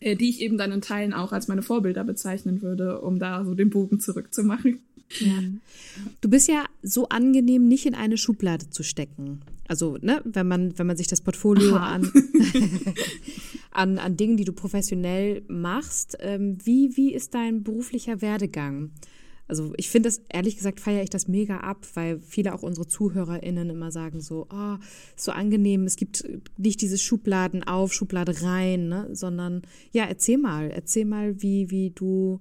[0.00, 3.44] äh, die ich eben dann in Teilen auch als meine Vorbilder bezeichnen würde, um da
[3.44, 4.80] so den Bogen zurückzumachen.
[5.18, 5.42] Ja.
[6.20, 9.40] Du bist ja so angenehm, nicht in eine Schublade zu stecken.
[9.66, 12.10] Also, ne, wenn man, wenn man sich das Portfolio an,
[13.72, 18.90] an, an Dingen, die du professionell machst, ähm, wie, wie ist dein beruflicher Werdegang?
[19.50, 22.86] Also ich finde das, ehrlich gesagt, feiere ich das mega ab, weil viele auch unsere
[22.86, 24.76] ZuhörerInnen immer sagen so, oh,
[25.16, 26.24] so angenehm, es gibt
[26.56, 29.08] nicht dieses Schubladen auf, Schublade rein, ne?
[29.10, 32.40] sondern ja, erzähl mal, erzähl mal, wie, wie du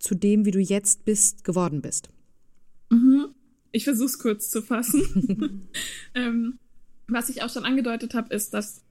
[0.00, 2.08] zu dem, wie du jetzt bist, geworden bist.
[2.90, 3.26] Mhm.
[3.70, 5.68] Ich versuche es kurz zu fassen.
[6.16, 6.58] ähm,
[7.06, 8.82] was ich auch schon angedeutet habe, ist, dass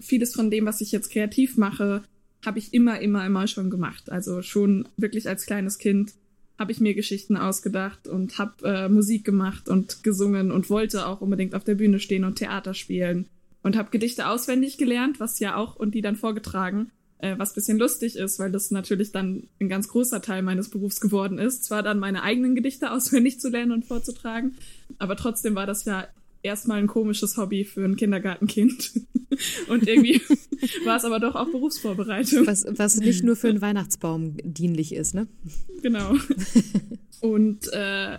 [0.00, 2.02] vieles von dem, was ich jetzt kreativ mache,
[2.46, 4.10] habe ich immer, immer, immer schon gemacht.
[4.10, 6.14] Also schon wirklich als kleines Kind
[6.58, 11.20] habe ich mir Geschichten ausgedacht und habe äh, Musik gemacht und gesungen und wollte auch
[11.20, 13.28] unbedingt auf der Bühne stehen und Theater spielen
[13.62, 17.78] und habe Gedichte auswendig gelernt, was ja auch und die dann vorgetragen, äh, was bisschen
[17.78, 21.64] lustig ist, weil das natürlich dann ein ganz großer Teil meines Berufs geworden ist.
[21.64, 24.56] Zwar dann meine eigenen Gedichte auswendig zu lernen und vorzutragen,
[24.98, 26.06] aber trotzdem war das ja
[26.42, 28.92] erstmal ein komisches Hobby für ein Kindergartenkind.
[29.68, 30.20] Und irgendwie
[30.84, 32.46] war es aber doch auch Berufsvorbereitung.
[32.46, 35.26] Was, was nicht nur für einen Weihnachtsbaum dienlich ist, ne?
[35.82, 36.14] Genau.
[37.20, 38.18] Und äh,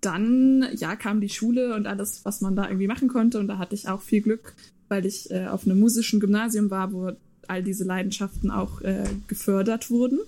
[0.00, 3.40] dann, ja, kam die Schule und alles, was man da irgendwie machen konnte.
[3.40, 4.54] Und da hatte ich auch viel Glück,
[4.88, 7.10] weil ich äh, auf einem musischen Gymnasium war, wo
[7.48, 10.20] all diese Leidenschaften auch äh, gefördert wurden.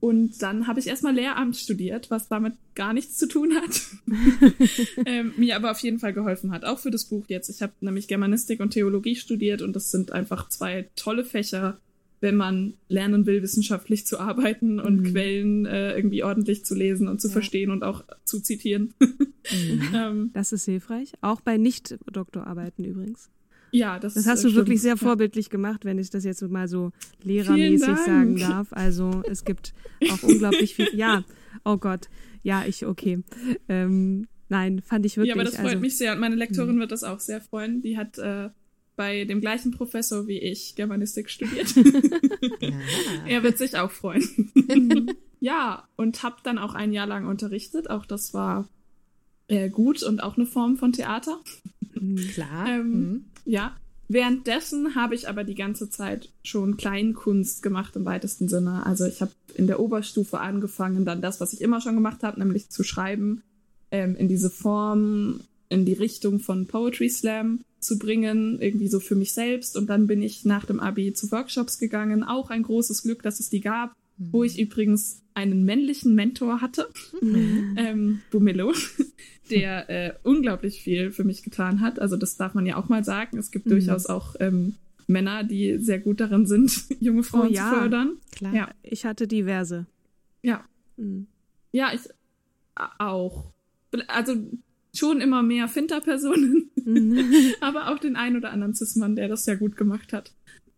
[0.00, 3.82] Und dann habe ich erstmal Lehramt studiert, was damit gar nichts zu tun hat,
[5.06, 7.50] ähm, mir aber auf jeden Fall geholfen hat, auch für das Buch jetzt.
[7.50, 11.78] Ich habe nämlich Germanistik und Theologie studiert und das sind einfach zwei tolle Fächer,
[12.20, 15.04] wenn man lernen will, wissenschaftlich zu arbeiten und mhm.
[15.04, 17.32] Quellen äh, irgendwie ordentlich zu lesen und zu ja.
[17.32, 18.94] verstehen und auch zu zitieren.
[19.00, 19.82] Mhm.
[19.94, 23.28] ähm, das ist hilfreich, auch bei Nicht-Doktorarbeiten übrigens.
[23.72, 24.62] Ja, das, das hast du stimmt.
[24.62, 25.50] wirklich sehr vorbildlich ja.
[25.50, 28.68] gemacht, wenn ich das jetzt mal so lehrermäßig sagen darf.
[28.72, 29.74] Also es gibt
[30.10, 30.88] auch unglaublich viel.
[30.94, 31.24] Ja,
[31.64, 32.08] oh Gott.
[32.42, 33.22] Ja, ich, okay.
[33.68, 35.28] Ähm, nein, fand ich wirklich.
[35.28, 36.14] Ja, aber das freut also, mich sehr.
[36.14, 36.80] Und meine Lektorin mh.
[36.80, 37.82] wird das auch sehr freuen.
[37.82, 38.50] Die hat äh,
[38.96, 41.74] bei dem gleichen Professor wie ich Germanistik studiert.
[42.60, 42.70] ja.
[43.26, 44.22] Er wird sich auch freuen.
[45.40, 47.88] ja, und habe dann auch ein Jahr lang unterrichtet.
[47.88, 48.68] Auch das war
[49.48, 51.40] äh, gut und auch eine Form von Theater.
[52.32, 52.68] Klar.
[52.68, 53.24] ähm, mhm.
[53.44, 53.76] Ja.
[54.12, 58.84] Währenddessen habe ich aber die ganze Zeit schon Kleinkunst gemacht im weitesten Sinne.
[58.84, 62.40] Also ich habe in der Oberstufe angefangen, dann das, was ich immer schon gemacht habe,
[62.40, 63.42] nämlich zu schreiben,
[63.92, 69.14] ähm, in diese Form, in die Richtung von Poetry Slam zu bringen, irgendwie so für
[69.14, 69.76] mich selbst.
[69.76, 72.24] Und dann bin ich nach dem Abi zu Workshops gegangen.
[72.24, 74.32] Auch ein großes Glück, dass es die gab, mhm.
[74.32, 76.88] wo ich übrigens einen männlichen Mentor hatte,
[77.20, 77.74] mhm.
[77.78, 78.74] ähm, Bumillo,
[79.50, 81.98] der äh, unglaublich viel für mich getan hat.
[81.98, 83.38] Also das darf man ja auch mal sagen.
[83.38, 83.70] Es gibt mhm.
[83.70, 84.74] durchaus auch ähm,
[85.06, 87.70] Männer, die sehr gut darin sind, junge Frauen oh, ja.
[87.70, 88.16] zu fördern.
[88.32, 88.54] Klar.
[88.54, 89.86] Ja, ich hatte diverse.
[90.42, 90.64] Ja.
[90.96, 91.26] Mhm.
[91.72, 92.02] Ja, ich
[92.98, 93.52] auch.
[94.08, 94.34] Also
[94.94, 97.24] schon immer mehr Finter-Personen, mhm.
[97.60, 100.32] aber auch den einen oder anderen Cis-Mann, der das sehr gut gemacht hat.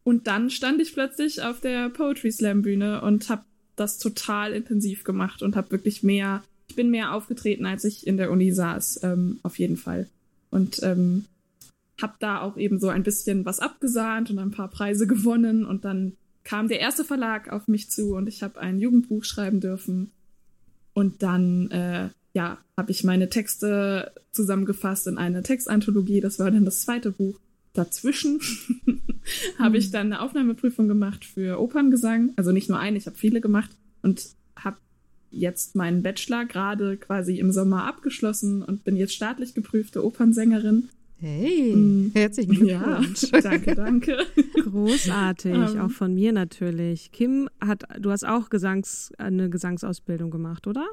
[0.04, 3.44] Und dann stand ich plötzlich auf der Poetry Slam Bühne und habe
[3.76, 8.16] das total intensiv gemacht und habe wirklich mehr ich bin mehr aufgetreten, als ich in
[8.16, 10.08] der Uni saß, ähm, auf jeden Fall.
[10.48, 11.26] Und ähm,
[12.00, 15.66] habe da auch eben so ein bisschen was abgesahnt und ein paar Preise gewonnen.
[15.66, 19.60] Und dann kam der erste Verlag auf mich zu und ich habe ein Jugendbuch schreiben
[19.60, 20.12] dürfen.
[20.94, 26.22] Und dann, äh, ja, habe ich meine Texte zusammengefasst in eine Textanthologie.
[26.22, 27.38] Das war dann das zweite Buch.
[27.74, 28.40] Dazwischen
[29.58, 29.92] habe ich hm.
[29.92, 32.32] dann eine Aufnahmeprüfung gemacht für Operngesang.
[32.36, 34.26] Also nicht nur eine, ich habe viele gemacht und
[35.32, 40.88] jetzt meinen Bachelor gerade quasi im Sommer abgeschlossen und bin jetzt staatlich geprüfte Opernsängerin.
[41.18, 42.10] Hey, mm.
[42.14, 43.22] herzlichen Glückwunsch.
[43.30, 44.18] Ja, danke, danke.
[44.60, 45.80] Großartig, um, ähm.
[45.80, 47.12] auch von mir natürlich.
[47.12, 50.84] Kim hat, du hast auch Gesangs, eine Gesangsausbildung gemacht, oder?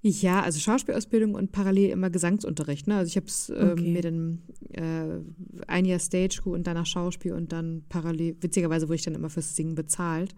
[0.00, 2.86] Ja, also Schauspielausbildung und parallel immer Gesangsunterricht.
[2.86, 2.96] Ne?
[2.96, 3.90] Also ich habe es ähm, okay.
[3.90, 4.42] mir dann
[4.72, 9.14] äh, ein Jahr Stage Crew und danach Schauspiel und dann parallel, witzigerweise wurde ich dann
[9.14, 10.34] immer fürs Singen bezahlt.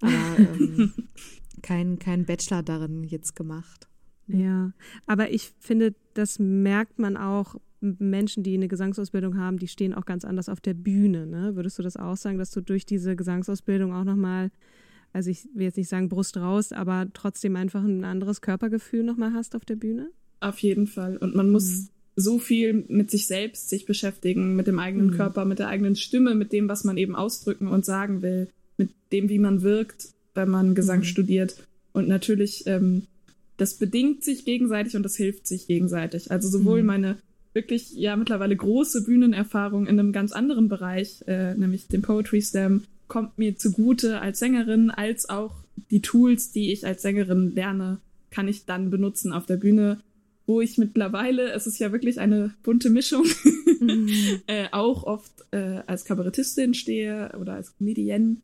[0.00, 0.92] Aber ähm,
[1.62, 3.88] kein, kein Bachelor darin jetzt gemacht.
[4.28, 4.72] Ja,
[5.06, 10.04] aber ich finde, das merkt man auch Menschen, die eine Gesangsausbildung haben, die stehen auch
[10.04, 11.26] ganz anders auf der Bühne.
[11.26, 11.54] Ne?
[11.54, 14.50] Würdest du das auch sagen, dass du durch diese Gesangsausbildung auch nochmal
[15.16, 19.32] also ich will jetzt nicht sagen Brust raus, aber trotzdem einfach ein anderes Körpergefühl nochmal
[19.32, 20.10] hast auf der Bühne?
[20.40, 21.16] Auf jeden Fall.
[21.16, 21.88] Und man muss mhm.
[22.16, 25.12] so viel mit sich selbst sich beschäftigen, mit dem eigenen mhm.
[25.12, 28.90] Körper, mit der eigenen Stimme, mit dem, was man eben ausdrücken und sagen will, mit
[29.12, 31.04] dem, wie man wirkt, wenn man Gesang mhm.
[31.04, 31.56] studiert.
[31.92, 33.06] Und natürlich, ähm,
[33.56, 36.30] das bedingt sich gegenseitig und das hilft sich gegenseitig.
[36.30, 36.86] Also sowohl mhm.
[36.86, 37.16] meine
[37.56, 42.84] wirklich ja mittlerweile große Bühnenerfahrung in einem ganz anderen Bereich, äh, nämlich dem Poetry Slam,
[43.08, 45.54] kommt mir zugute als Sängerin, als auch
[45.90, 47.98] die Tools, die ich als Sängerin lerne,
[48.30, 50.00] kann ich dann benutzen auf der Bühne,
[50.46, 53.24] wo ich mittlerweile, es ist ja wirklich eine bunte Mischung,
[53.80, 54.08] mhm.
[54.46, 58.36] äh, auch oft äh, als Kabarettistin stehe oder als Comedienne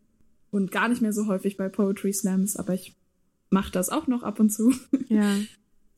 [0.53, 2.95] und gar nicht mehr so häufig bei Poetry Slams, aber ich
[3.51, 4.73] mache das auch noch ab und zu.
[5.09, 5.37] Ja.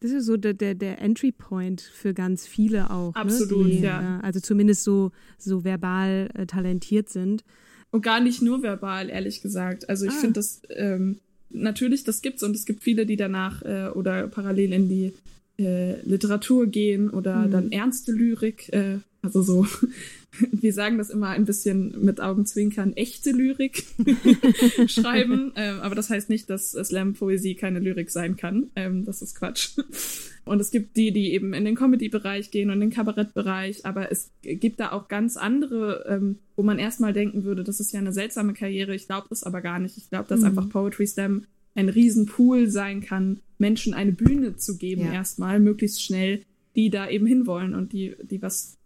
[0.01, 3.15] Das ist so der, der, der Entry Point für ganz viele auch.
[3.15, 3.73] Ne, Absolut, ne?
[3.73, 4.21] Die, ja.
[4.21, 7.43] Also zumindest so, so verbal äh, talentiert sind.
[7.91, 9.89] Und gar nicht nur verbal, ehrlich gesagt.
[9.89, 10.21] Also ich ah.
[10.21, 14.75] finde das, ähm, natürlich, das gibt's und es gibt viele, die danach äh, oder parallel
[14.75, 15.15] in die
[15.59, 17.51] äh, Literatur gehen oder mhm.
[17.51, 19.67] dann ernste Lyrik, äh, also so,
[20.53, 23.85] wir sagen das immer ein bisschen mit Augenzwinkern, echte Lyrik
[24.87, 25.53] schreiben.
[25.57, 28.71] Ähm, aber das heißt nicht, dass Slam-Poesie keine Lyrik sein kann.
[28.77, 29.71] Ähm, das ist Quatsch.
[30.45, 34.31] Und es gibt die, die eben in den Comedy-Bereich gehen und den Kabarettbereich, aber es
[34.43, 38.13] gibt da auch ganz andere, ähm, wo man erstmal denken würde, das ist ja eine
[38.13, 38.95] seltsame Karriere.
[38.95, 39.97] Ich glaube das aber gar nicht.
[39.97, 40.47] Ich glaube, dass mhm.
[40.47, 45.15] einfach Poetry Slam ein Riesenpool sein kann, Menschen eine Bühne zu geben, ja.
[45.15, 46.43] erstmal, möglichst schnell,
[46.77, 48.77] die da eben hinwollen und die, die was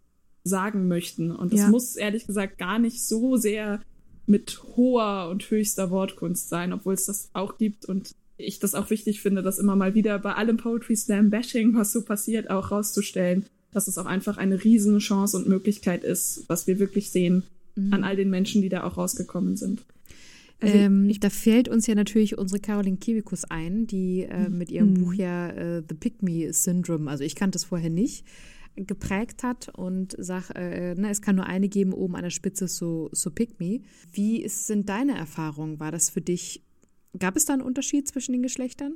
[0.48, 1.30] sagen möchten.
[1.30, 1.68] Und das ja.
[1.68, 3.80] muss ehrlich gesagt gar nicht so sehr
[4.26, 8.90] mit hoher und höchster Wortkunst sein, obwohl es das auch gibt und ich das auch
[8.90, 12.70] wichtig finde, das immer mal wieder bei allem Poetry Slam Bashing, was so passiert, auch
[12.70, 17.42] rauszustellen, dass es auch einfach eine riesen Chance und Möglichkeit ist, was wir wirklich sehen
[17.74, 17.92] mhm.
[17.92, 19.84] an all den Menschen, die da auch rausgekommen sind.
[20.60, 24.90] Also ähm, da fällt uns ja natürlich unsere Caroline Kivikus ein, die äh, mit ihrem
[24.90, 24.94] mhm.
[24.94, 28.24] Buch ja äh, The Pick Me Syndrome, also ich kannte es vorher nicht,
[28.86, 32.68] geprägt hat und sagt, äh, na, es kann nur eine geben, oben an der Spitze
[32.68, 33.80] so, so Pick Me.
[34.12, 35.80] Wie ist, sind deine Erfahrungen?
[35.80, 36.62] War das für dich
[37.18, 38.94] Gab es da einen Unterschied zwischen den Geschlechtern?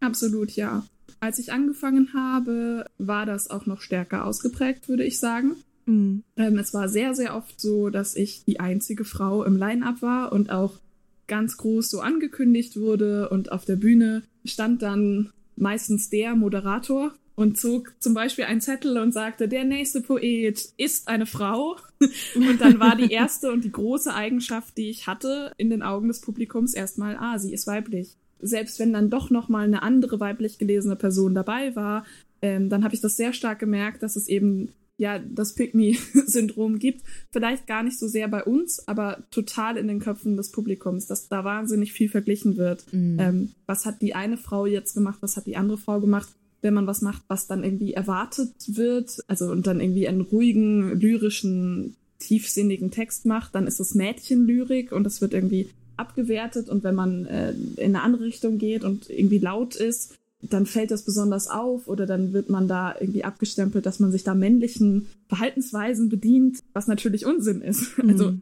[0.00, 0.86] Absolut, ja.
[1.20, 5.56] Als ich angefangen habe, war das auch noch stärker ausgeprägt, würde ich sagen.
[5.86, 6.22] Mhm.
[6.36, 10.32] Ähm, es war sehr, sehr oft so, dass ich die einzige Frau im Line-up war
[10.32, 10.78] und auch
[11.26, 17.56] ganz groß so angekündigt wurde und auf der Bühne stand dann meistens der Moderator und
[17.56, 21.76] zog zum Beispiel einen Zettel und sagte, der nächste Poet ist eine Frau.
[22.34, 26.08] Und dann war die erste und die große Eigenschaft, die ich hatte in den Augen
[26.08, 28.16] des Publikums erstmal, ah, sie ist weiblich.
[28.40, 32.04] Selbst wenn dann doch noch mal eine andere weiblich gelesene Person dabei war,
[32.42, 37.02] ähm, dann habe ich das sehr stark gemerkt, dass es eben ja das Pick-me-Syndrom gibt.
[37.30, 41.28] Vielleicht gar nicht so sehr bei uns, aber total in den Köpfen des Publikums, dass
[41.28, 42.92] da wahnsinnig viel verglichen wird.
[42.92, 43.16] Mhm.
[43.20, 45.18] Ähm, was hat die eine Frau jetzt gemacht?
[45.20, 46.28] Was hat die andere Frau gemacht?
[46.60, 50.98] Wenn man was macht, was dann irgendwie erwartet wird, also und dann irgendwie einen ruhigen,
[50.98, 56.94] lyrischen, tiefsinnigen Text macht, dann ist es Mädchenlyrik und das wird irgendwie abgewertet und wenn
[56.94, 61.48] man äh, in eine andere Richtung geht und irgendwie laut ist, dann fällt das besonders
[61.48, 66.60] auf oder dann wird man da irgendwie abgestempelt, dass man sich da männlichen Verhaltensweisen bedient,
[66.72, 67.98] was natürlich Unsinn ist.
[67.98, 68.10] Mhm.
[68.10, 68.34] Also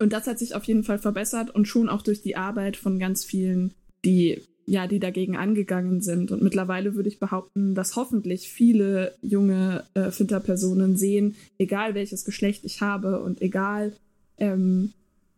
[0.00, 3.00] und das hat sich auf jeden Fall verbessert und schon auch durch die Arbeit von
[3.00, 3.72] ganz vielen,
[4.04, 6.30] die ja, die dagegen angegangen sind.
[6.30, 12.64] Und mittlerweile würde ich behaupten, dass hoffentlich viele junge äh, Finterpersonen sehen, egal welches Geschlecht
[12.64, 13.94] ich habe und egal
[14.36, 14.92] ähm,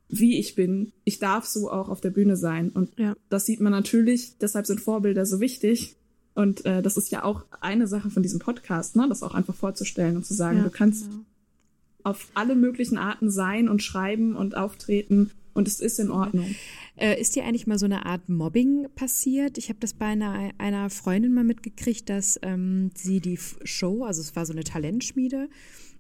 [0.09, 2.71] wie ich bin, ich darf so auch auf der Bühne sein.
[2.71, 3.14] Und ja.
[3.29, 5.95] das sieht man natürlich, deshalb sind Vorbilder so wichtig.
[6.35, 9.07] Und äh, das ist ja auch eine Sache von diesem Podcast, ne?
[9.09, 11.11] das auch einfach vorzustellen und zu sagen, ja, du kannst ja.
[12.03, 16.55] auf alle möglichen Arten sein und schreiben und auftreten und es ist in Ordnung.
[17.01, 19.57] Äh, ist dir eigentlich mal so eine Art Mobbing passiert?
[19.57, 24.21] Ich habe das bei einer, einer Freundin mal mitgekriegt, dass ähm, sie die Show, also
[24.21, 25.49] es war so eine Talentschmiede,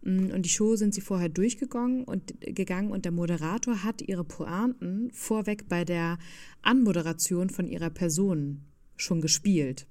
[0.02, 4.24] mm, und die Show sind sie vorher durchgegangen und gegangen und der Moderator hat ihre
[4.24, 6.18] Pointen vorweg bei der
[6.60, 9.86] Anmoderation von ihrer Person schon gespielt.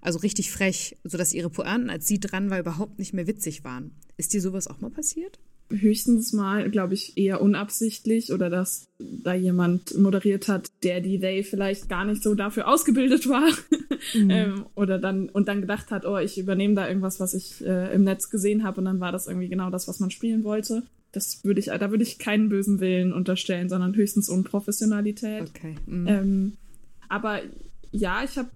[0.00, 3.96] Also richtig frech, sodass ihre Pointen, als sie dran war, überhaupt nicht mehr witzig waren.
[4.16, 5.40] Ist dir sowas auch mal passiert?
[5.70, 11.42] Höchstens mal, glaube ich, eher unabsichtlich oder dass da jemand moderiert hat, der die They
[11.42, 13.48] vielleicht gar nicht so dafür ausgebildet war.
[14.14, 14.30] Mhm.
[14.30, 17.94] ähm, oder dann und dann gedacht hat, oh, ich übernehme da irgendwas, was ich äh,
[17.94, 20.82] im Netz gesehen habe und dann war das irgendwie genau das, was man spielen wollte.
[21.12, 25.50] Das würde ich, da würde ich keinen bösen Willen unterstellen, sondern höchstens Unprofessionalität.
[25.50, 25.74] Okay.
[25.86, 26.06] Mhm.
[26.06, 26.52] Ähm,
[27.08, 27.40] aber
[27.90, 28.50] ja, ich habe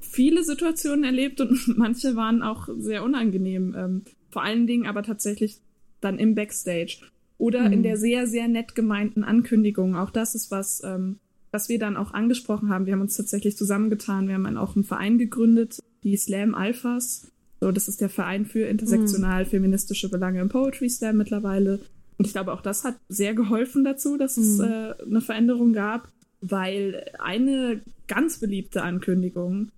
[0.00, 3.74] viele Situationen erlebt und manche waren auch sehr unangenehm.
[3.76, 5.60] Ähm, vor allen Dingen aber tatsächlich
[6.04, 6.98] dann im Backstage
[7.38, 7.72] oder mhm.
[7.72, 9.96] in der sehr, sehr nett gemeinten Ankündigung.
[9.96, 11.18] Auch das ist was, ähm,
[11.50, 12.86] was wir dann auch angesprochen haben.
[12.86, 14.28] Wir haben uns tatsächlich zusammengetan.
[14.28, 17.28] Wir haben dann auch einen Verein gegründet, die Slam Alphas.
[17.60, 21.80] So, das ist der Verein für intersektional feministische Belange im Poetry Slam mittlerweile.
[22.18, 24.64] Und ich glaube, auch das hat sehr geholfen dazu, dass es mhm.
[24.64, 26.08] äh, eine Veränderung gab,
[26.40, 29.70] weil eine ganz beliebte Ankündigung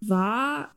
[0.00, 0.74] war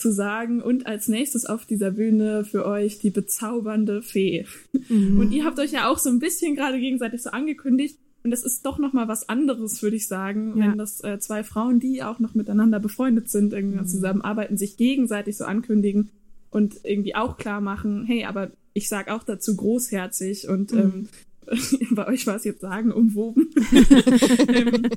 [0.00, 4.46] zu sagen und als nächstes auf dieser Bühne für euch die bezaubernde Fee.
[4.88, 5.20] Mhm.
[5.20, 8.42] Und ihr habt euch ja auch so ein bisschen gerade gegenseitig so angekündigt und das
[8.42, 10.66] ist doch noch mal was anderes, würde ich sagen, ja.
[10.66, 13.86] wenn das äh, zwei Frauen, die auch noch miteinander befreundet sind, irgendwie mhm.
[13.86, 16.10] zusammenarbeiten, sich gegenseitig so ankündigen
[16.50, 20.78] und irgendwie auch klar machen, hey, aber ich sag auch dazu großherzig und mhm.
[20.78, 21.08] ähm,
[21.90, 23.50] bei euch war es jetzt sagen umwoben.
[24.48, 24.88] ähm,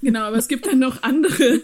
[0.00, 1.62] genau, aber es gibt dann noch andere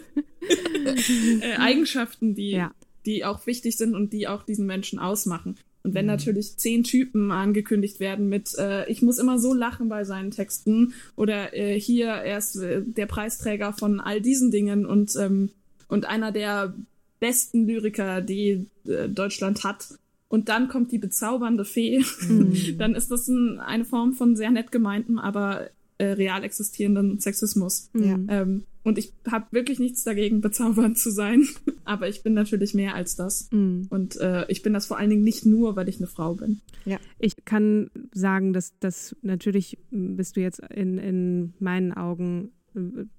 [1.40, 2.72] äh, Eigenschaften, die, ja.
[3.06, 5.56] die auch wichtig sind und die auch diesen Menschen ausmachen.
[5.82, 6.12] Und wenn mhm.
[6.12, 10.94] natürlich zehn Typen angekündigt werden mit, äh, ich muss immer so lachen bei seinen Texten
[11.14, 15.50] oder äh, hier er ist äh, der Preisträger von all diesen Dingen und ähm,
[15.88, 16.74] und einer der
[17.20, 22.54] besten Lyriker, die äh, Deutschland hat, und dann kommt die bezaubernde Fee, mhm.
[22.78, 27.90] dann ist das ein, eine Form von sehr nett gemeintem, aber äh, real existierenden Sexismus.
[27.94, 28.18] Ja.
[28.28, 31.46] Ähm, und ich habe wirklich nichts dagegen, bezaubernd zu sein.
[31.84, 33.48] Aber ich bin natürlich mehr als das.
[33.50, 33.86] Mhm.
[33.88, 36.60] Und äh, ich bin das vor allen Dingen nicht nur, weil ich eine Frau bin.
[36.84, 42.52] Ja, ich kann sagen, dass das natürlich bist du jetzt in, in meinen Augen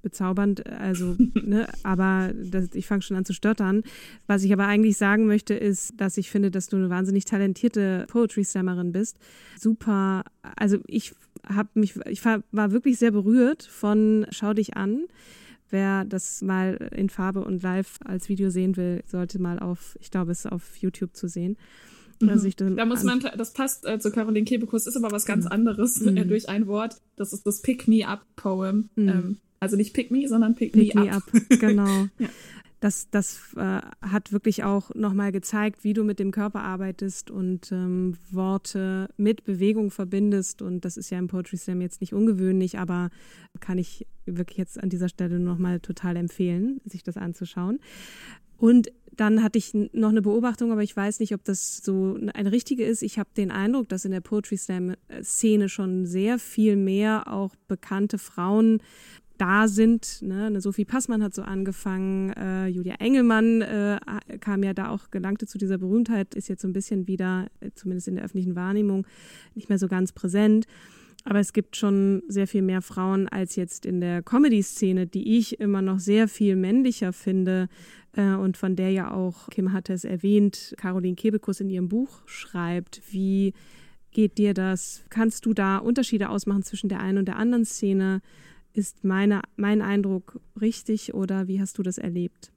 [0.02, 3.84] bezaubernd, also, ne, aber das, ich fange schon an zu stottern.
[4.28, 8.06] Was ich aber eigentlich sagen möchte, ist, dass ich finde, dass du eine wahnsinnig talentierte
[8.10, 9.18] Poetry-Slammerin bist.
[9.58, 10.24] Super,
[10.56, 11.16] also ich
[11.48, 15.06] habe mich, ich war, wirklich sehr berührt von Schau dich an.
[15.70, 20.12] Wer das mal in Farbe und live als Video sehen will, sollte mal auf, ich
[20.12, 21.58] glaube, es ist auf YouTube zu sehen.
[22.22, 22.76] Mhm.
[22.76, 25.52] da muss man, das passt äh, zu Caroline Kebekus, ist aber was ganz mhm.
[25.52, 26.28] anderes äh, mhm.
[26.28, 26.98] durch ein Wort.
[27.16, 28.90] Das ist das Pick Me Up Poem.
[28.96, 29.10] Mhm.
[29.10, 31.24] Ähm, also nicht Pick Me, sondern Pick, pick Me, me Up.
[31.34, 31.60] up.
[31.60, 32.08] Genau.
[32.20, 32.30] ja.
[32.82, 37.72] Das, das äh, hat wirklich auch nochmal gezeigt, wie du mit dem Körper arbeitest und
[37.72, 40.62] ähm, Worte mit Bewegung verbindest.
[40.62, 43.10] Und das ist ja im Poetry Slam jetzt nicht ungewöhnlich, aber
[43.60, 47.80] kann ich wirklich jetzt an dieser Stelle nochmal total empfehlen, sich das anzuschauen.
[48.58, 52.52] Und dann hatte ich noch eine Beobachtung, aber ich weiß nicht, ob das so eine
[52.52, 53.02] richtige ist.
[53.02, 57.56] Ich habe den Eindruck, dass in der Poetry Slam Szene schon sehr viel mehr auch
[57.68, 58.82] bekannte Frauen
[59.38, 60.22] da sind.
[60.22, 60.60] Ne?
[60.62, 64.00] Sophie Passmann hat so angefangen, äh, Julia Engelmann äh,
[64.40, 67.72] kam ja da auch, gelangte zu dieser Berühmtheit, ist jetzt so ein bisschen wieder, äh,
[67.76, 69.06] zumindest in der öffentlichen Wahrnehmung,
[69.54, 70.68] nicht mehr so ganz präsent.
[71.28, 75.60] Aber es gibt schon sehr viel mehr Frauen als jetzt in der Comedy-Szene, die ich
[75.60, 77.68] immer noch sehr viel männlicher finde
[78.14, 82.22] äh, und von der ja auch, Kim hatte es erwähnt, Caroline Kebekus in ihrem Buch
[82.28, 83.54] schreibt, wie
[84.12, 85.04] geht dir das?
[85.10, 88.22] Kannst du da Unterschiede ausmachen zwischen der einen und der anderen Szene?
[88.74, 92.52] Ist meine, mein Eindruck richtig oder wie hast du das erlebt?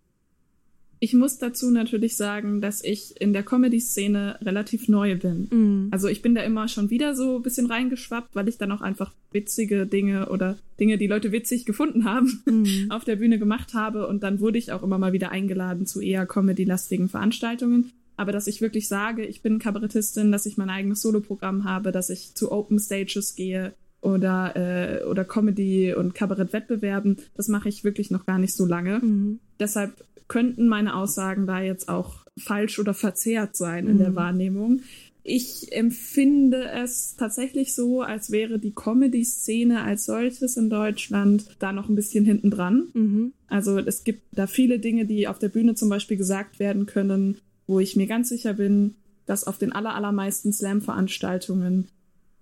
[1.00, 5.48] Ich muss dazu natürlich sagen, dass ich in der Comedy-Szene relativ neu bin.
[5.50, 5.88] Mhm.
[5.90, 8.80] Also ich bin da immer schon wieder so ein bisschen reingeschwappt, weil ich dann auch
[8.80, 12.86] einfach witzige Dinge oder Dinge, die Leute witzig gefunden haben, mhm.
[12.90, 14.06] auf der Bühne gemacht habe.
[14.06, 17.92] Und dann wurde ich auch immer mal wieder eingeladen zu eher Comedy-lastigen Veranstaltungen.
[18.16, 22.10] Aber dass ich wirklich sage, ich bin Kabarettistin, dass ich mein eigenes Soloprogramm habe, dass
[22.10, 27.18] ich zu Open Stages gehe, oder, äh, oder Comedy- und Kabarettwettbewerben.
[27.34, 29.00] Das mache ich wirklich noch gar nicht so lange.
[29.00, 29.40] Mhm.
[29.58, 29.92] Deshalb
[30.28, 33.90] könnten meine Aussagen da jetzt auch falsch oder verzerrt sein mhm.
[33.90, 34.16] in der mhm.
[34.16, 34.80] Wahrnehmung.
[35.24, 41.90] Ich empfinde es tatsächlich so, als wäre die Comedy-Szene als solches in Deutschland da noch
[41.90, 42.88] ein bisschen hinten dran.
[42.94, 43.32] Mhm.
[43.46, 47.38] Also es gibt da viele Dinge, die auf der Bühne zum Beispiel gesagt werden können,
[47.66, 48.94] wo ich mir ganz sicher bin,
[49.26, 51.88] dass auf den allermeisten Slam-Veranstaltungen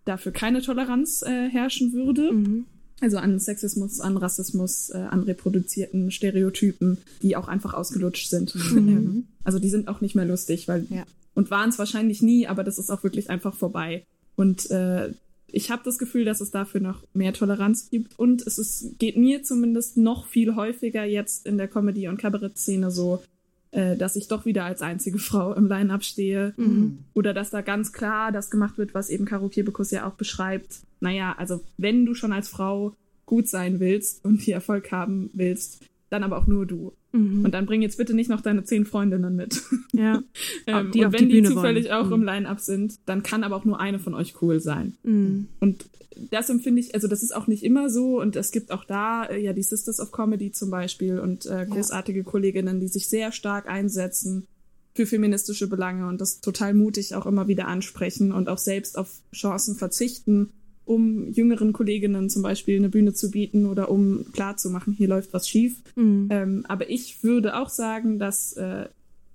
[0.07, 2.32] dafür keine Toleranz äh, herrschen würde.
[2.32, 2.64] Mhm.
[3.00, 8.54] Also an Sexismus, an Rassismus, äh, an reproduzierten Stereotypen, die auch einfach ausgelutscht sind.
[8.54, 9.26] Mhm.
[9.44, 11.04] also die sind auch nicht mehr lustig, weil ja.
[11.34, 14.04] und waren es wahrscheinlich nie, aber das ist auch wirklich einfach vorbei.
[14.34, 15.12] Und äh,
[15.48, 19.16] ich habe das Gefühl, dass es dafür noch mehr Toleranz gibt und es ist, geht
[19.16, 23.22] mir zumindest noch viel häufiger jetzt in der Comedy- und Kabarett-Szene so,
[23.77, 27.01] äh, dass ich doch wieder als einzige Frau im Line-Up stehe mhm.
[27.12, 30.79] oder dass da ganz klar das gemacht wird, was eben Karo Kebekus ja auch beschreibt.
[31.01, 32.95] Naja, also wenn du schon als Frau
[33.27, 36.95] gut sein willst und hier Erfolg haben willst, dann aber auch nur du.
[37.16, 37.44] Mhm.
[37.44, 39.62] Und dann bring jetzt bitte nicht noch deine zehn Freundinnen mit.
[39.92, 40.22] Ja.
[40.66, 41.94] ähm, die und wenn die, die zufällig wollen.
[41.94, 42.12] auch mhm.
[42.12, 44.94] im Line-Up sind, dann kann aber auch nur eine von euch cool sein.
[45.02, 45.48] Mhm.
[45.60, 45.86] Und
[46.30, 49.24] das empfinde ich, also das ist auch nicht immer so und es gibt auch da
[49.24, 52.24] äh, ja die Sisters of Comedy zum Beispiel und äh, großartige ja.
[52.24, 54.46] Kolleginnen, die sich sehr stark einsetzen
[54.94, 59.20] für feministische Belange und das total mutig auch immer wieder ansprechen und auch selbst auf
[59.34, 60.52] Chancen verzichten
[60.87, 65.49] um jüngeren Kolleginnen zum Beispiel eine Bühne zu bieten oder um klarzumachen, hier läuft was
[65.49, 65.82] schief.
[65.97, 66.28] Mhm.
[66.30, 68.87] Ähm, aber ich würde auch sagen, dass äh,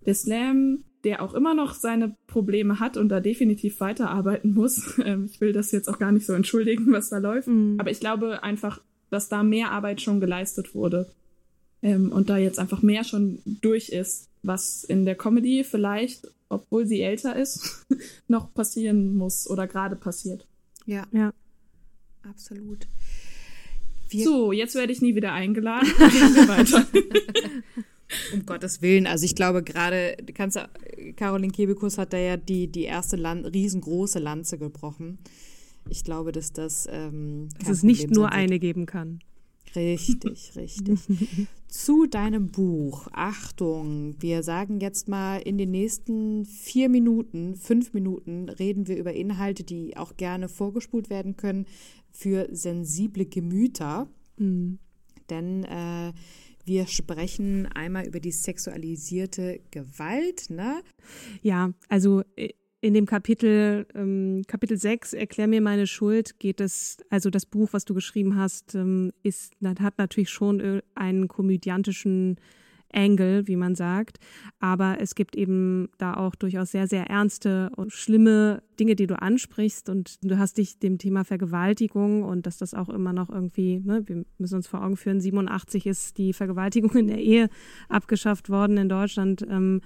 [0.05, 5.27] der Slam, der auch immer noch seine Probleme hat und da definitiv weiterarbeiten muss, ähm,
[5.29, 7.75] ich will das jetzt auch gar nicht so entschuldigen, was da läuft, mhm.
[7.77, 11.11] aber ich glaube einfach, dass da mehr Arbeit schon geleistet wurde
[11.81, 16.85] ähm, und da jetzt einfach mehr schon durch ist, was in der Comedy vielleicht, obwohl
[16.85, 17.85] sie älter ist,
[18.29, 20.47] noch passieren muss oder gerade passiert.
[20.85, 21.03] Ja.
[21.11, 21.33] Ja
[22.23, 22.87] absolut.
[24.09, 25.87] Wir so, jetzt werde ich nie wieder eingeladen.
[25.97, 26.85] Gehen wir weiter.
[28.33, 29.07] um Gottes Willen.
[29.07, 30.59] Also ich glaube gerade, kannst
[31.15, 35.19] Caroline Kebekus hat da ja die, die erste Lan riesengroße Lanze gebrochen.
[35.89, 39.19] Ich glaube, dass das ähm, dass es nicht nur eine geben kann.
[39.75, 40.99] Richtig, richtig.
[41.67, 43.07] Zu deinem Buch.
[43.13, 49.13] Achtung, wir sagen jetzt mal in den nächsten vier Minuten, fünf Minuten reden wir über
[49.13, 51.65] Inhalte, die auch gerne vorgespult werden können
[52.21, 54.07] für sensible Gemüter.
[54.37, 54.77] Mhm.
[55.29, 56.13] Denn äh,
[56.65, 60.81] wir sprechen einmal über die sexualisierte Gewalt, ne?
[61.41, 62.49] Ja, also äh,
[62.81, 67.69] in dem Kapitel, ähm, Kapitel 6, Erklär mir meine Schuld, geht es, also das Buch,
[67.71, 72.37] was du geschrieben hast, ähm, ist, hat natürlich schon äh, einen komödiantischen
[72.93, 74.17] Angle, wie man sagt.
[74.59, 79.21] Aber es gibt eben da auch durchaus sehr, sehr ernste und schlimme Dinge, die du
[79.21, 79.89] ansprichst.
[79.89, 84.03] Und du hast dich dem Thema Vergewaltigung und dass das auch immer noch irgendwie, ne,
[84.07, 87.49] wir müssen uns vor Augen führen, 87 ist die Vergewaltigung in der Ehe
[87.89, 89.45] abgeschafft worden in Deutschland.
[89.49, 89.81] Ähm,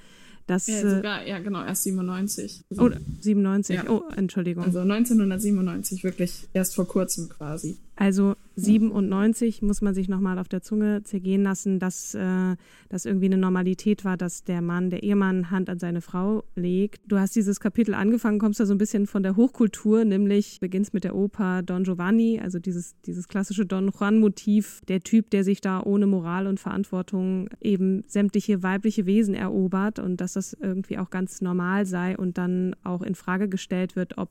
[0.48, 2.66] das, ja, äh, sogar, ja, genau, erst 97.
[2.70, 2.90] Also, oh,
[3.20, 3.90] 97, ja.
[3.90, 4.64] oh, Entschuldigung.
[4.64, 7.78] Also 1997, wirklich erst vor kurzem quasi.
[7.96, 12.56] Also 97 muss man sich nochmal auf der Zunge zergehen lassen, dass äh,
[12.90, 17.02] das irgendwie eine Normalität war, dass der Mann, der Ehemann Hand an seine Frau legt.
[17.08, 20.94] Du hast dieses Kapitel angefangen, kommst da so ein bisschen von der Hochkultur, nämlich beginnst
[20.94, 25.62] mit der Oper Don Giovanni, also dieses, dieses klassische Don Juan-Motiv, der Typ, der sich
[25.62, 31.10] da ohne Moral und Verantwortung eben sämtliche weibliche Wesen erobert und dass das irgendwie auch
[31.10, 34.30] ganz normal sei und dann auch in Frage gestellt wird, ob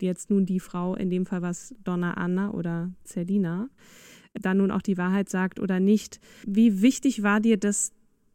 [0.00, 3.68] jetzt nun die Frau, in dem Fall was Donna Anna oder Celina,
[4.34, 6.20] dann nun auch die Wahrheit sagt oder nicht.
[6.46, 7.92] Wie wichtig war dir das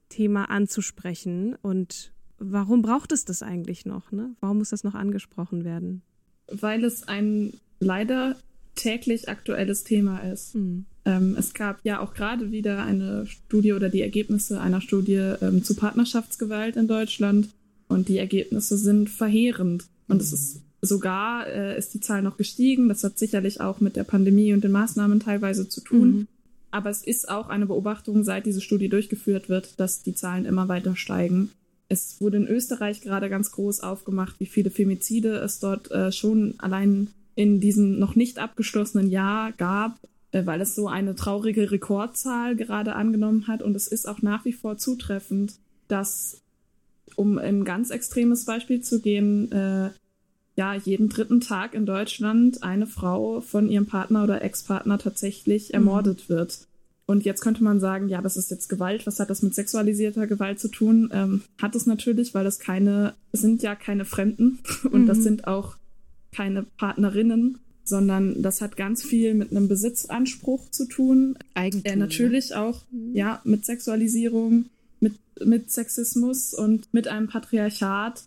[0.09, 4.11] Thema anzusprechen und warum braucht es das eigentlich noch?
[4.11, 4.35] Ne?
[4.39, 6.01] Warum muss das noch angesprochen werden?
[6.47, 8.35] Weil es ein leider
[8.75, 10.55] täglich aktuelles Thema ist.
[10.55, 10.85] Mhm.
[11.05, 15.63] Ähm, es gab ja auch gerade wieder eine Studie oder die Ergebnisse einer Studie ähm,
[15.63, 17.49] zu Partnerschaftsgewalt in Deutschland
[17.87, 19.85] und die Ergebnisse sind verheerend.
[20.07, 20.21] Und mhm.
[20.21, 22.89] es ist Sogar äh, ist die Zahl noch gestiegen.
[22.89, 26.09] Das hat sicherlich auch mit der Pandemie und den Maßnahmen teilweise zu tun.
[26.09, 26.27] Mhm.
[26.71, 30.67] Aber es ist auch eine Beobachtung, seit diese Studie durchgeführt wird, dass die Zahlen immer
[30.67, 31.51] weiter steigen.
[31.87, 36.55] Es wurde in Österreich gerade ganz groß aufgemacht, wie viele Femizide es dort äh, schon
[36.57, 39.97] allein in diesem noch nicht abgeschlossenen Jahr gab,
[40.31, 43.63] äh, weil es so eine traurige Rekordzahl gerade angenommen hat.
[43.63, 45.53] Und es ist auch nach wie vor zutreffend,
[45.87, 46.41] dass,
[47.15, 49.91] um ein ganz extremes Beispiel zu gehen, äh,
[50.55, 55.75] ja jeden dritten Tag in Deutschland eine Frau von ihrem Partner oder Ex-Partner tatsächlich mhm.
[55.75, 56.67] ermordet wird.
[57.05, 59.05] Und jetzt könnte man sagen, ja, das ist jetzt Gewalt.
[59.05, 61.09] Was hat das mit sexualisierter Gewalt zu tun?
[61.11, 64.59] Ähm, hat es natürlich, weil das keine, es sind ja keine Fremden
[64.91, 65.07] und mhm.
[65.07, 65.75] das sind auch
[66.31, 71.37] keine Partnerinnen, sondern das hat ganz viel mit einem Besitzanspruch zu tun.
[71.53, 71.91] Eigentlich.
[71.91, 72.61] Äh, natürlich ne?
[72.61, 73.13] auch, mhm.
[73.13, 74.65] ja, mit Sexualisierung,
[75.01, 78.23] mit, mit Sexismus und mit einem Patriarchat,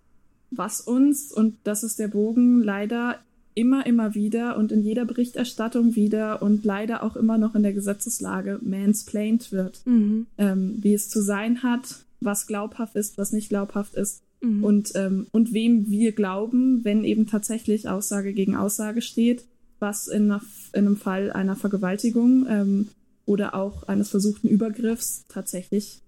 [0.51, 3.19] was uns, und das ist der Bogen, leider
[3.55, 7.73] immer, immer wieder und in jeder Berichterstattung wieder und leider auch immer noch in der
[7.73, 10.27] Gesetzeslage mansplained wird, mhm.
[10.37, 14.63] ähm, wie es zu sein hat, was glaubhaft ist, was nicht glaubhaft ist mhm.
[14.63, 19.45] und, ähm, und wem wir glauben, wenn eben tatsächlich Aussage gegen Aussage steht,
[19.79, 20.43] was in, einer,
[20.75, 22.89] in einem Fall einer Vergewaltigung ähm,
[23.25, 26.03] oder auch eines versuchten Übergriffs tatsächlich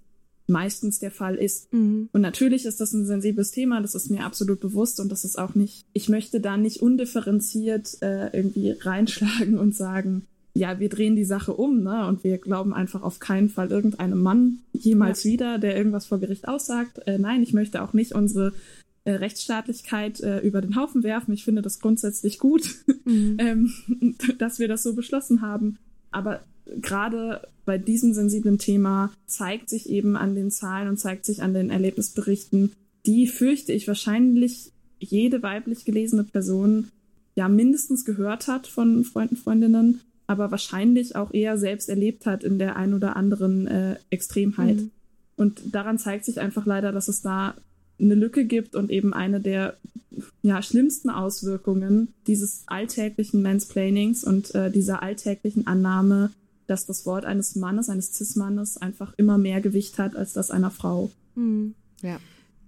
[0.49, 1.73] meistens der Fall ist.
[1.73, 2.09] Mhm.
[2.13, 5.39] Und natürlich ist das ein sensibles Thema, das ist mir absolut bewusst und das ist
[5.39, 11.15] auch nicht, ich möchte da nicht undifferenziert äh, irgendwie reinschlagen und sagen, ja, wir drehen
[11.15, 12.07] die Sache um, ne?
[12.07, 15.31] Und wir glauben einfach auf keinen Fall irgendeinem Mann jemals ja.
[15.31, 16.99] wieder, der irgendwas vor Gericht aussagt.
[17.07, 18.53] Äh, nein, ich möchte auch nicht unsere
[19.05, 21.33] äh, Rechtsstaatlichkeit äh, über den Haufen werfen.
[21.33, 22.75] Ich finde das grundsätzlich gut,
[23.05, 23.37] mhm.
[23.39, 25.79] ähm, dass wir das so beschlossen haben.
[26.11, 26.41] Aber
[26.81, 31.53] gerade bei diesem sensiblen Thema zeigt sich eben an den Zahlen und zeigt sich an
[31.53, 32.73] den Erlebnisberichten,
[33.05, 36.89] die fürchte ich wahrscheinlich jede weiblich gelesene Person
[37.35, 42.59] ja mindestens gehört hat von Freunden, Freundinnen, aber wahrscheinlich auch eher selbst erlebt hat in
[42.59, 44.77] der ein oder anderen äh, Extremheit.
[44.77, 44.91] Mhm.
[45.37, 47.55] Und daran zeigt sich einfach leider, dass es da
[48.01, 49.77] eine Lücke gibt und eben eine der
[50.41, 56.31] ja, schlimmsten Auswirkungen dieses alltäglichen Mansplainings und äh, dieser alltäglichen Annahme,
[56.69, 60.71] dass das Wort eines Mannes, eines Cis-Mannes einfach immer mehr Gewicht hat als das einer
[60.71, 61.11] Frau.
[61.35, 61.75] Mhm.
[62.03, 62.21] Ja.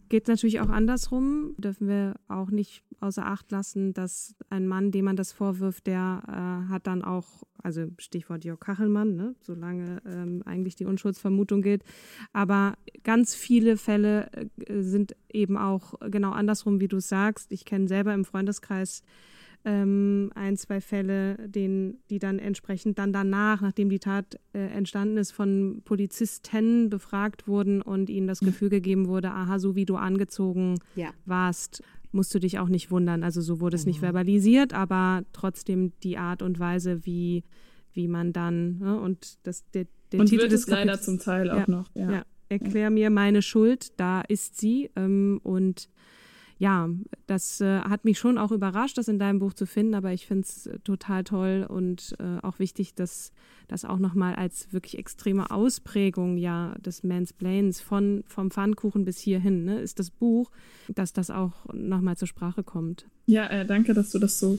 [0.08, 1.54] Geht natürlich auch andersrum.
[1.58, 6.22] Dürfen wir auch nicht außer Acht lassen, dass ein Mann, dem man das vorwirft, der
[6.26, 11.84] äh, hat dann auch, also Stichwort Jörg Kachelmann, ne, solange ähm, eigentlich die Unschuldsvermutung gilt.
[12.32, 12.74] Aber
[13.04, 14.30] ganz viele Fälle
[14.66, 17.52] äh, sind eben auch genau andersrum, wie du sagst.
[17.52, 19.02] Ich kenne selber im Freundeskreis
[19.64, 25.18] ähm, ein, zwei Fälle, den, die dann entsprechend dann danach, nachdem die Tat äh, entstanden
[25.18, 29.96] ist, von Polizisten befragt wurden und ihnen das Gefühl gegeben wurde, aha, so wie du
[29.96, 31.10] angezogen ja.
[31.26, 31.82] warst,
[32.12, 33.22] musst du dich auch nicht wundern.
[33.22, 34.06] Also so wurde es nicht mhm.
[34.06, 37.44] verbalisiert, aber trotzdem die Art und Weise, wie,
[37.92, 41.50] wie man dann, ne, und das, der, der und Titel wird es leider zum Teil
[41.50, 42.10] auch ja, noch, ja.
[42.10, 42.22] ja.
[42.48, 44.90] Erklär mir meine Schuld, da ist sie.
[44.96, 45.88] Ähm, und
[46.60, 46.90] ja,
[47.26, 50.26] das äh, hat mich schon auch überrascht, das in deinem Buch zu finden, aber ich
[50.26, 53.32] finde es total toll und äh, auch wichtig, dass
[53.66, 59.64] das auch nochmal als wirklich extreme Ausprägung ja des Mansplains von vom Pfannkuchen bis hierhin
[59.64, 60.50] ne, ist das Buch,
[60.94, 63.06] dass das auch nochmal zur Sprache kommt.
[63.24, 64.58] Ja, äh, danke, dass du das so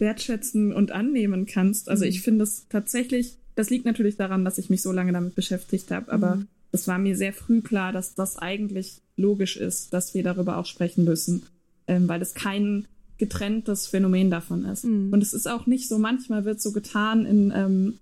[0.00, 1.88] wertschätzen und annehmen kannst.
[1.88, 2.10] Also mhm.
[2.10, 5.92] ich finde es tatsächlich, das liegt natürlich daran, dass ich mich so lange damit beschäftigt
[5.92, 10.14] habe, aber mhm es war mir sehr früh klar, dass das eigentlich logisch ist, dass
[10.14, 11.42] wir darüber auch sprechen müssen,
[11.86, 12.86] ähm, weil es kein
[13.18, 14.84] getrenntes Phänomen davon ist.
[14.84, 15.12] Mhm.
[15.12, 17.94] Und es ist auch nicht so, manchmal wird so getan in ähm,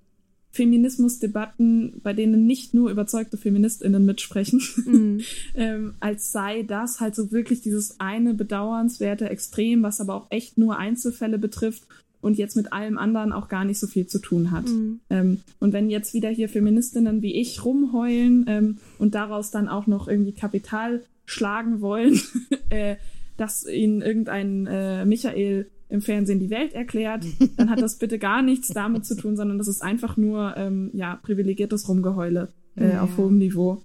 [0.50, 5.20] Feminismusdebatten, bei denen nicht nur überzeugte Feministinnen mitsprechen, mhm.
[5.54, 10.58] ähm, als sei das halt so wirklich dieses eine bedauernswerte Extrem, was aber auch echt
[10.58, 11.86] nur Einzelfälle betrifft
[12.24, 14.64] und jetzt mit allem anderen auch gar nicht so viel zu tun hat.
[14.64, 15.00] Mhm.
[15.10, 19.86] Ähm, und wenn jetzt wieder hier Feministinnen wie ich rumheulen ähm, und daraus dann auch
[19.86, 22.18] noch irgendwie Kapital schlagen wollen,
[22.70, 22.96] äh,
[23.36, 27.26] dass ihnen irgendein äh, Michael im Fernsehen die Welt erklärt,
[27.58, 30.90] dann hat das bitte gar nichts damit zu tun, sondern das ist einfach nur ähm,
[30.94, 33.02] ja privilegiertes Rumgeheule äh, ja.
[33.02, 33.82] auf hohem Niveau.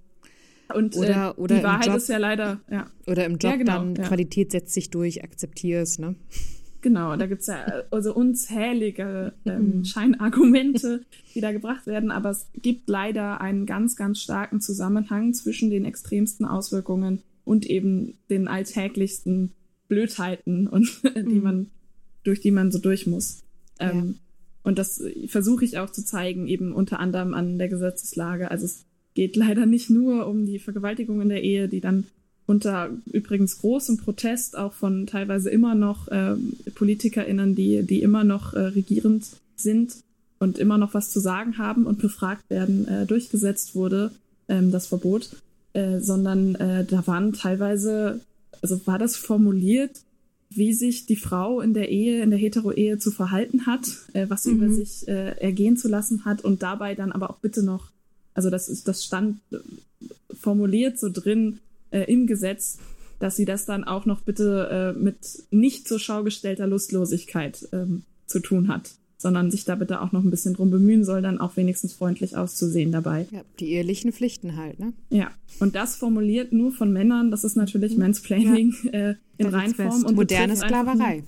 [0.74, 2.86] Und oder, äh, oder die Wahrheit Job, ist ja leider, ja.
[3.06, 3.94] Oder im Job ja, genau, dann.
[3.94, 6.14] Qualität setzt sich durch, akzeptierst, ne?
[6.82, 9.84] Genau, da gibt's ja also unzählige ähm, mhm.
[9.84, 11.04] Scheinargumente,
[11.34, 15.84] die da gebracht werden, aber es gibt leider einen ganz, ganz starken Zusammenhang zwischen den
[15.84, 19.52] extremsten Auswirkungen und eben den alltäglichsten
[19.88, 21.42] Blödheiten und die mhm.
[21.42, 21.66] man,
[22.24, 23.42] durch die man so durch muss.
[23.78, 24.14] Ähm, ja.
[24.62, 28.50] Und das versuche ich auch zu zeigen, eben unter anderem an der Gesetzeslage.
[28.50, 32.04] Also es geht leider nicht nur um die Vergewaltigung in der Ehe, die dann
[32.50, 36.34] unter übrigens großem Protest auch von teilweise immer noch äh,
[36.74, 39.24] PolitikerInnen, die, die immer noch äh, regierend
[39.54, 39.94] sind
[40.40, 44.10] und immer noch was zu sagen haben und befragt werden, äh, durchgesetzt wurde,
[44.48, 45.30] ähm, das Verbot,
[45.74, 48.18] äh, sondern äh, da waren teilweise,
[48.62, 50.00] also war das formuliert,
[50.48, 54.42] wie sich die Frau in der Ehe, in der Hetero-Ehe zu verhalten hat, äh, was
[54.42, 54.56] sie mhm.
[54.56, 57.92] über sich äh, ergehen zu lassen hat und dabei dann aber auch bitte noch,
[58.34, 59.58] also das ist, das stand äh,
[60.34, 61.60] formuliert so drin,
[61.90, 62.78] äh, im Gesetz,
[63.18, 65.16] dass sie das dann auch noch bitte äh, mit
[65.50, 70.24] nicht zur Schau gestellter Lustlosigkeit ähm, zu tun hat, sondern sich da bitte auch noch
[70.24, 73.26] ein bisschen drum bemühen soll, dann auch wenigstens freundlich auszusehen dabei.
[73.30, 74.94] Ja, die ehelichen Pflichten halt, ne?
[75.10, 78.00] Ja, und das formuliert nur von Männern, das ist natürlich mhm.
[78.00, 78.90] Mansplaining ja.
[78.90, 80.04] äh, in Reinform.
[80.04, 81.22] Und moderne Sklaverei.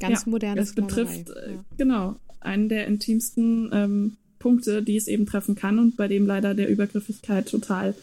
[0.00, 1.04] Ganz ja, moderne Sklaverei.
[1.04, 1.64] betrifft, äh, ja.
[1.78, 6.54] genau, einen der intimsten ähm, Punkte, die es eben treffen kann und bei dem leider
[6.54, 7.94] der Übergriffigkeit total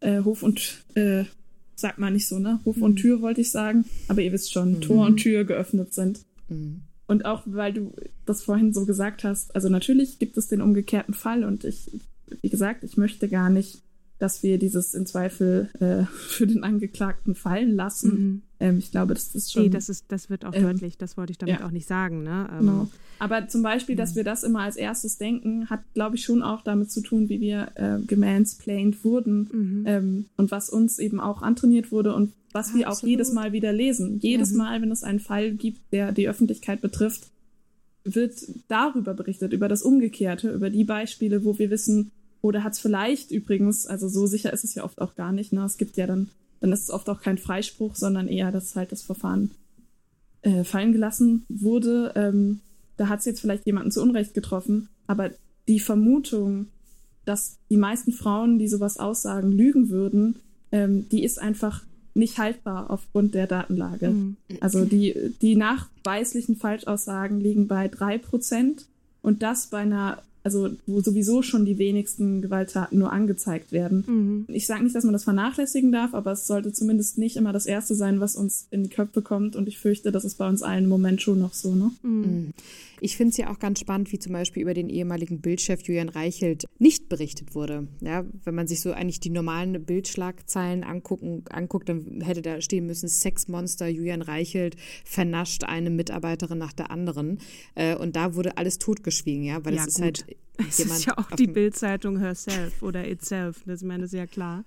[0.00, 1.24] äh, Hof und äh,
[1.78, 2.60] sagt man nicht so, ne?
[2.64, 2.96] Hof und mhm.
[2.96, 4.80] Tür wollte ich sagen, aber ihr wisst schon, mhm.
[4.80, 6.20] Tor und Tür geöffnet sind.
[6.48, 6.82] Mhm.
[7.06, 7.94] Und auch weil du
[8.26, 12.00] das vorhin so gesagt hast, also natürlich gibt es den umgekehrten Fall und ich,
[12.42, 13.82] wie gesagt, ich möchte gar nicht
[14.18, 18.10] dass wir dieses in Zweifel äh, für den Angeklagten fallen lassen.
[18.10, 18.42] Mhm.
[18.60, 19.64] Ähm, ich glaube, das ist schon.
[19.64, 21.66] Nee, das, ist, das wird auch ähm, deutlich, das wollte ich damit ja.
[21.66, 22.22] auch nicht sagen.
[22.22, 22.48] Ne?
[22.52, 22.88] Ähm, genau.
[23.20, 24.16] Aber zum Beispiel, dass mhm.
[24.16, 27.40] wir das immer als erstes denken, hat, glaube ich, schon auch damit zu tun, wie
[27.40, 29.84] wir äh, gemansplained wurden mhm.
[29.86, 33.72] ähm, und was uns eben auch antrainiert wurde und was wir auch jedes Mal wieder
[33.72, 34.18] lesen.
[34.20, 34.58] Jedes mhm.
[34.58, 37.28] Mal, wenn es einen Fall gibt, der die Öffentlichkeit betrifft,
[38.04, 38.34] wird
[38.68, 42.10] darüber berichtet, über das Umgekehrte, über die Beispiele, wo wir wissen,
[42.40, 45.52] oder hat es vielleicht übrigens, also so sicher ist es ja oft auch gar nicht,
[45.52, 45.64] ne?
[45.64, 46.28] Es gibt ja dann,
[46.60, 49.50] dann ist es oft auch kein Freispruch, sondern eher, dass halt das Verfahren
[50.42, 52.12] äh, fallen gelassen wurde.
[52.14, 52.60] Ähm,
[52.96, 55.30] da hat es jetzt vielleicht jemanden zu Unrecht getroffen, aber
[55.66, 56.66] die Vermutung,
[57.24, 60.36] dass die meisten Frauen, die sowas aussagen, lügen würden,
[60.72, 61.82] ähm, die ist einfach
[62.14, 64.10] nicht haltbar aufgrund der Datenlage.
[64.10, 64.36] Mhm.
[64.60, 68.86] Also die, die nachweislichen Falschaussagen liegen bei drei Prozent
[69.22, 74.04] und das bei einer also wo sowieso schon die wenigsten Gewalttaten nur angezeigt werden.
[74.06, 74.54] Mhm.
[74.54, 77.66] Ich sage nicht, dass man das vernachlässigen darf, aber es sollte zumindest nicht immer das
[77.66, 79.56] Erste sein, was uns in die Köpfe kommt.
[79.56, 81.74] Und ich fürchte, das ist bei uns allen im Moment schon noch so.
[81.74, 81.90] Ne?
[82.02, 82.20] Mhm.
[82.20, 82.54] mhm.
[83.00, 86.08] Ich finde es ja auch ganz spannend, wie zum Beispiel über den ehemaligen Bildchef Julian
[86.08, 87.86] Reichelt nicht berichtet wurde.
[88.00, 92.86] Ja, wenn man sich so eigentlich die normalen Bildschlagzeilen angucken, anguckt, dann hätte da stehen
[92.86, 97.38] müssen, Sexmonster Julian Reichelt vernascht eine Mitarbeiterin nach der anderen.
[97.74, 100.24] Äh, und da wurde alles totgeschwiegen, ja, weil ja, es ist halt
[100.68, 104.64] es ist ja auch die Bildzeitung herself oder itself, das meine ich sehr klar.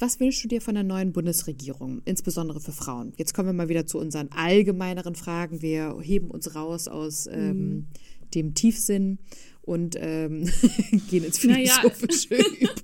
[0.00, 3.12] Was wünschst du dir von der neuen Bundesregierung, insbesondere für Frauen?
[3.16, 5.62] Jetzt kommen wir mal wieder zu unseren allgemeineren Fragen.
[5.62, 7.86] Wir heben uns raus aus ähm, mhm.
[8.34, 9.18] dem Tiefsinn
[9.62, 10.50] und ähm,
[11.10, 12.82] gehen ins Philosophische naja, über.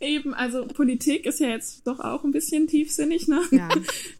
[0.00, 3.40] Eben, also Politik ist ja jetzt doch auch ein bisschen tiefsinnig, ne?
[3.50, 3.68] Ja.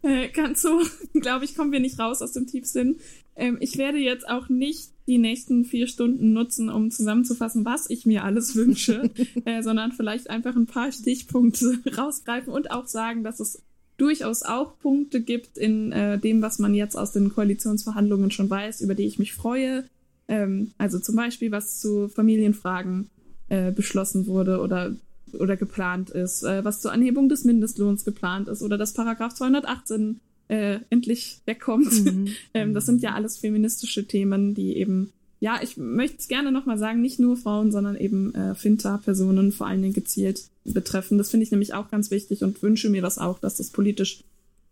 [0.09, 0.81] äh, ganz so,
[1.13, 2.97] glaube ich, kommen wir nicht raus aus dem Tiefsinn.
[3.35, 8.05] Ähm, ich werde jetzt auch nicht die nächsten vier Stunden nutzen, um zusammenzufassen, was ich
[8.05, 9.09] mir alles wünsche,
[9.45, 13.61] äh, sondern vielleicht einfach ein paar Stichpunkte rausgreifen und auch sagen, dass es
[13.97, 18.81] durchaus auch Punkte gibt in äh, dem, was man jetzt aus den Koalitionsverhandlungen schon weiß,
[18.81, 19.85] über die ich mich freue.
[20.27, 23.09] Ähm, also zum Beispiel, was zu Familienfragen
[23.49, 24.95] äh, beschlossen wurde oder
[25.33, 30.19] oder geplant ist, äh, was zur Anhebung des Mindestlohns geplant ist oder das Paragraph 218
[30.51, 32.03] äh, endlich wegkommt.
[32.03, 32.27] Mhm.
[32.53, 36.77] ähm, das sind ja alles feministische Themen, die eben, ja, ich möchte es gerne nochmal
[36.77, 41.17] sagen, nicht nur Frauen, sondern eben äh, Finta-Personen vor allen Dingen gezielt betreffen.
[41.17, 44.25] Das finde ich nämlich auch ganz wichtig und wünsche mir das auch, dass das politisch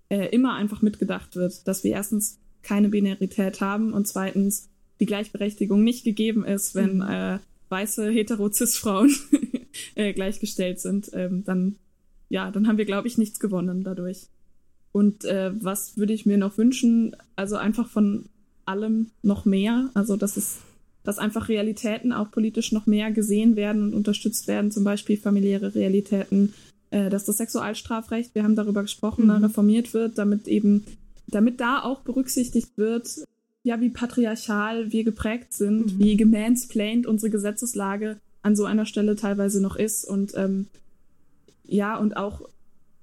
[0.10, 4.68] äh, immer einfach mitgedacht wird, dass wir erstens keine Binarität haben und zweitens
[5.00, 7.10] die Gleichberechtigung nicht gegeben ist, wenn mhm.
[7.10, 9.16] äh, weiße hetero-cis-Frauen
[9.96, 11.78] äh, gleichgestellt sind, ähm, dann
[12.28, 14.28] ja, dann haben wir, glaube ich, nichts gewonnen dadurch.
[14.92, 17.16] Und äh, was würde ich mir noch wünschen?
[17.36, 18.26] Also einfach von
[18.66, 19.90] allem noch mehr.
[19.94, 20.60] Also dass es,
[21.04, 25.76] dass einfach Realitäten auch politisch noch mehr gesehen werden und unterstützt werden, zum Beispiel familiäre
[25.76, 26.54] Realitäten,
[26.92, 29.44] äh, dass das Sexualstrafrecht, wir haben darüber gesprochen, mhm.
[29.44, 30.86] reformiert wird, damit eben,
[31.28, 33.08] damit da auch berücksichtigt wird,
[33.64, 36.00] ja, wie patriarchal wir geprägt sind, mhm.
[36.00, 40.68] wie gemansplained unsere Gesetzeslage an so einer Stelle teilweise noch ist und ähm,
[41.66, 42.50] ja, und auch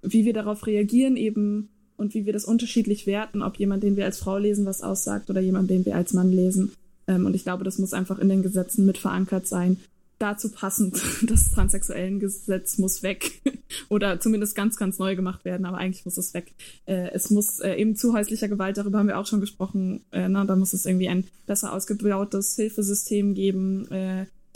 [0.03, 4.05] wie wir darauf reagieren, eben und wie wir das unterschiedlich werten, ob jemand, den wir
[4.05, 6.73] als Frau lesen, was aussagt oder jemand, den wir als Mann lesen.
[7.07, 9.79] Ähm, und ich glaube, das muss einfach in den Gesetzen mit verankert sein.
[10.19, 13.43] Dazu passend, das transsexuellen Gesetz muss weg
[13.89, 16.53] oder zumindest ganz, ganz neu gemacht werden, aber eigentlich muss es weg.
[16.87, 20.29] Äh, es muss äh, eben zu häuslicher Gewalt, darüber haben wir auch schon gesprochen, äh,
[20.29, 23.87] na, da muss es irgendwie ein besser ausgebautes Hilfesystem geben,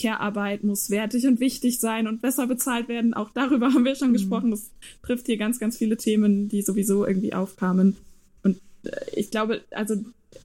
[0.00, 3.14] Care-Arbeit muss wertig und wichtig sein und besser bezahlt werden.
[3.14, 4.14] Auch darüber haben wir schon mhm.
[4.14, 4.50] gesprochen.
[4.50, 4.70] Das
[5.02, 7.96] trifft hier ganz, ganz viele Themen, die sowieso irgendwie aufkamen.
[8.42, 9.96] Und äh, ich glaube, also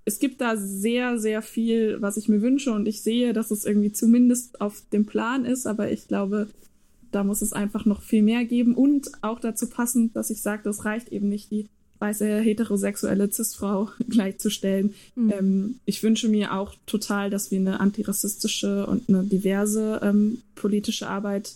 [0.03, 3.65] es gibt da sehr, sehr viel, was ich mir wünsche und ich sehe, dass es
[3.65, 6.47] irgendwie zumindest auf dem Plan ist, aber ich glaube,
[7.11, 10.63] da muss es einfach noch viel mehr geben und auch dazu passend, dass ich sage,
[10.63, 11.67] das reicht eben nicht, die
[11.99, 14.93] weiße heterosexuelle Cis-Frau gleichzustellen.
[15.15, 15.33] Mhm.
[15.37, 21.07] Ähm, ich wünsche mir auch total, dass wir eine antirassistische und eine diverse ähm, politische
[21.07, 21.53] Arbeit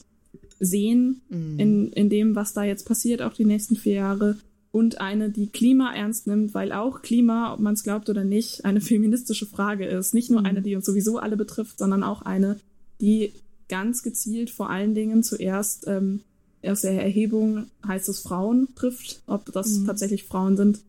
[0.59, 1.59] sehen mhm.
[1.59, 4.37] in, in dem, was da jetzt passiert, auch die nächsten vier Jahre.
[4.71, 8.65] Und eine, die Klima ernst nimmt, weil auch Klima, ob man es glaubt oder nicht,
[8.65, 10.13] eine feministische Frage ist.
[10.13, 10.45] Nicht nur mhm.
[10.45, 12.59] eine, die uns sowieso alle betrifft, sondern auch eine,
[13.01, 13.33] die
[13.67, 16.21] ganz gezielt vor allen Dingen zuerst ähm,
[16.63, 19.21] aus der Erhebung heißt es Frauen trifft.
[19.27, 19.85] Ob das mhm.
[19.85, 20.79] tatsächlich Frauen sind,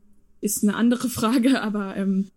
[0.41, 2.29] ist eine andere Frage, aber ähm,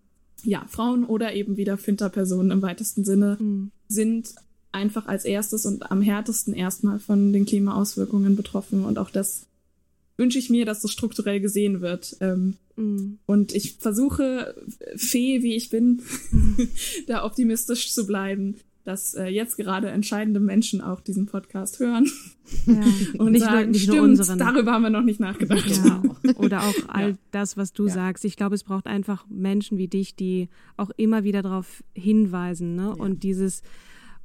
[0.43, 3.71] ja, Frauen oder eben wieder Finterpersonen im weitesten Sinne mhm.
[3.87, 4.35] sind
[4.71, 9.45] einfach als erstes und am härtesten erstmal von den Klimaauswirkungen betroffen und auch das
[10.17, 12.17] wünsche ich mir, dass das strukturell gesehen wird.
[12.19, 13.19] Ähm, mhm.
[13.25, 14.55] Und ich versuche,
[14.95, 16.01] Fee wie ich bin,
[17.07, 22.09] da optimistisch zu bleiben dass äh, jetzt gerade entscheidende Menschen auch diesen Podcast hören
[22.65, 22.81] ja.
[23.17, 24.39] und nicht sagen, nur, nicht stimmt, nur unseren.
[24.39, 25.65] darüber haben wir noch nicht nachgedacht.
[25.67, 26.01] Ja.
[26.35, 27.17] Oder auch all ja.
[27.31, 28.25] das, was du sagst.
[28.25, 32.93] Ich glaube, es braucht einfach Menschen wie dich, die auch immer wieder darauf hinweisen ne?
[32.95, 33.61] und dieses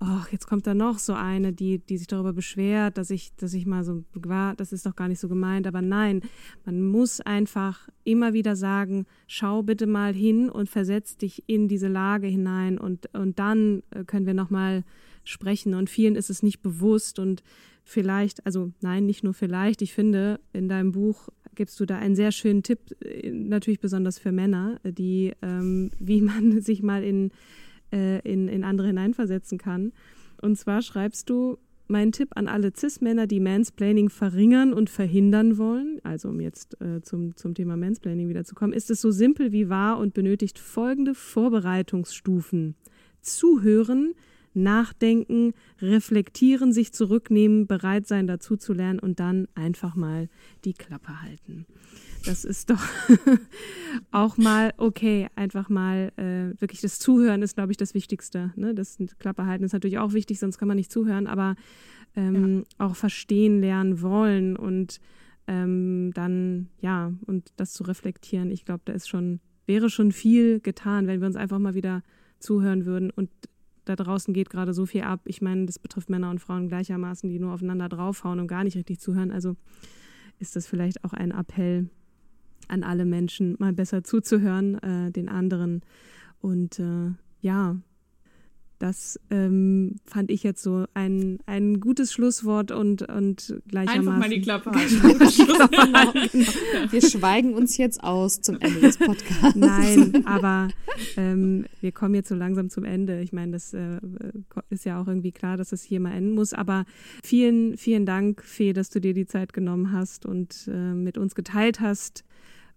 [0.01, 3.53] ach, jetzt kommt da noch so eine, die, die sich darüber beschwert, dass ich, dass
[3.53, 5.66] ich mal so war, das ist doch gar nicht so gemeint.
[5.66, 6.22] Aber nein,
[6.64, 11.88] man muss einfach immer wieder sagen, schau bitte mal hin und versetz dich in diese
[11.88, 14.84] Lage hinein und, und dann äh, können wir nochmal
[15.24, 15.74] sprechen.
[15.74, 17.42] Und vielen ist es nicht bewusst und
[17.82, 22.14] vielleicht, also nein, nicht nur vielleicht, ich finde, in deinem Buch gibst du da einen
[22.14, 27.32] sehr schönen Tipp, äh, natürlich besonders für Männer, die, ähm, wie man sich mal in
[27.93, 29.93] äh, in, in andere hineinversetzen kann.
[30.41, 31.59] Und zwar schreibst du,
[31.89, 37.01] mein Tipp an alle Cis-Männer, die Mansplaining verringern und verhindern wollen, also um jetzt äh,
[37.01, 42.74] zum, zum Thema Mansplaining wiederzukommen, ist es so simpel wie wahr und benötigt folgende Vorbereitungsstufen.
[43.22, 44.14] Zuhören,
[44.53, 50.28] nachdenken, reflektieren, sich zurücknehmen, bereit sein, dazu zu lernen und dann einfach mal
[50.64, 51.66] die Klappe halten.
[52.25, 52.81] Das ist doch
[54.11, 58.53] auch mal okay, einfach mal äh, wirklich das Zuhören ist, glaube ich, das Wichtigste.
[58.57, 58.75] Ne?
[58.75, 61.55] Das Klappe halten ist natürlich auch wichtig, sonst kann man nicht zuhören, aber
[62.16, 62.87] ähm, ja.
[62.87, 65.01] auch verstehen lernen wollen und
[65.47, 70.61] ähm, dann, ja, und das zu reflektieren, ich glaube, da ist schon, wäre schon viel
[70.61, 72.03] getan, wenn wir uns einfach mal wieder
[72.39, 73.31] zuhören würden und
[73.87, 75.23] da draußen geht gerade so viel ab.
[75.25, 78.77] Ich meine, das betrifft Männer und Frauen gleichermaßen, die nur aufeinander draufhauen und gar nicht
[78.77, 79.31] richtig zuhören.
[79.31, 79.57] Also
[80.39, 81.89] ist das vielleicht auch ein Appell,
[82.69, 85.83] an alle Menschen, mal besser zuzuhören, äh, den anderen.
[86.41, 87.77] Und äh, ja,
[88.79, 94.09] das ähm, fand ich jetzt so ein, ein gutes Schlusswort und, und gleichermaßen.
[94.09, 95.01] Einfach mal die Klappe halten.
[95.03, 96.93] genau.
[96.93, 99.57] Wir schweigen uns jetzt aus zum Ende des Podcasts.
[99.57, 100.69] Nein, aber
[101.16, 103.21] ähm, wir kommen jetzt so langsam zum Ende.
[103.21, 103.99] Ich meine, das äh,
[104.71, 106.53] ist ja auch irgendwie klar, dass es hier mal enden muss.
[106.53, 106.85] Aber
[107.25, 111.35] vielen, vielen Dank, Fee, dass du dir die Zeit genommen hast und äh, mit uns
[111.35, 112.25] geteilt hast,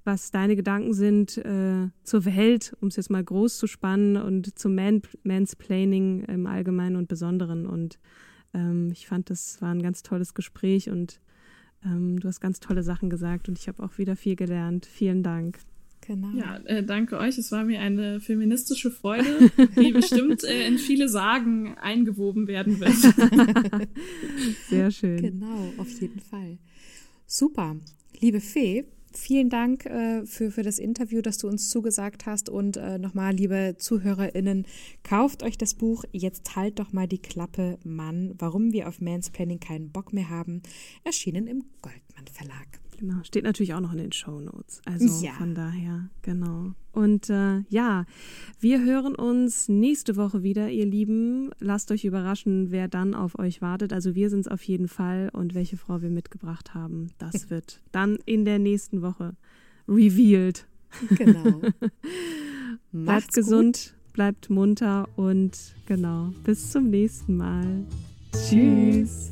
[0.04, 4.58] was deine Gedanken sind äh, zur Welt, um es jetzt mal groß zu spannen und
[4.58, 7.68] zum Man Mansplaining im Allgemeinen und Besonderen.
[7.68, 8.00] Und
[8.54, 11.20] ähm, ich fand, das war ein ganz tolles Gespräch und
[11.86, 14.86] ähm, du hast ganz tolle Sachen gesagt und ich habe auch wieder viel gelernt.
[14.86, 15.60] Vielen Dank.
[16.02, 16.32] Genau.
[16.36, 17.38] Ja, äh, danke euch.
[17.38, 22.96] Es war mir eine feministische Freude, die bestimmt äh, in viele Sagen eingewoben werden wird.
[24.70, 25.18] Sehr schön.
[25.18, 26.58] Genau, auf jeden Fall.
[27.28, 27.78] Super.
[28.20, 32.50] Liebe Fee, Vielen Dank äh, für, für das Interview, das du uns zugesagt hast.
[32.50, 34.66] Und äh, nochmal, liebe ZuhörerInnen,
[35.04, 39.60] kauft euch das Buch Jetzt halt doch mal die Klappe, Mann, warum wir auf Mansplaining
[39.60, 40.62] keinen Bock mehr haben.
[41.04, 42.81] Erschienen im Goldmann Verlag.
[43.02, 44.80] Genau, steht natürlich auch noch in den Show Notes.
[44.86, 45.32] Also ja.
[45.32, 46.76] von daher, genau.
[46.92, 48.06] Und äh, ja,
[48.60, 51.50] wir hören uns nächste Woche wieder, ihr Lieben.
[51.60, 53.92] Lasst euch überraschen, wer dann auf euch wartet.
[53.92, 57.82] Also wir sind es auf jeden Fall und welche Frau wir mitgebracht haben, das wird
[57.92, 59.36] dann in der nächsten Woche
[59.88, 60.68] revealed.
[61.10, 61.60] Genau.
[62.92, 64.14] bleibt gesund, gut.
[64.14, 67.84] bleibt munter und genau, bis zum nächsten Mal.
[68.32, 69.32] Tschüss.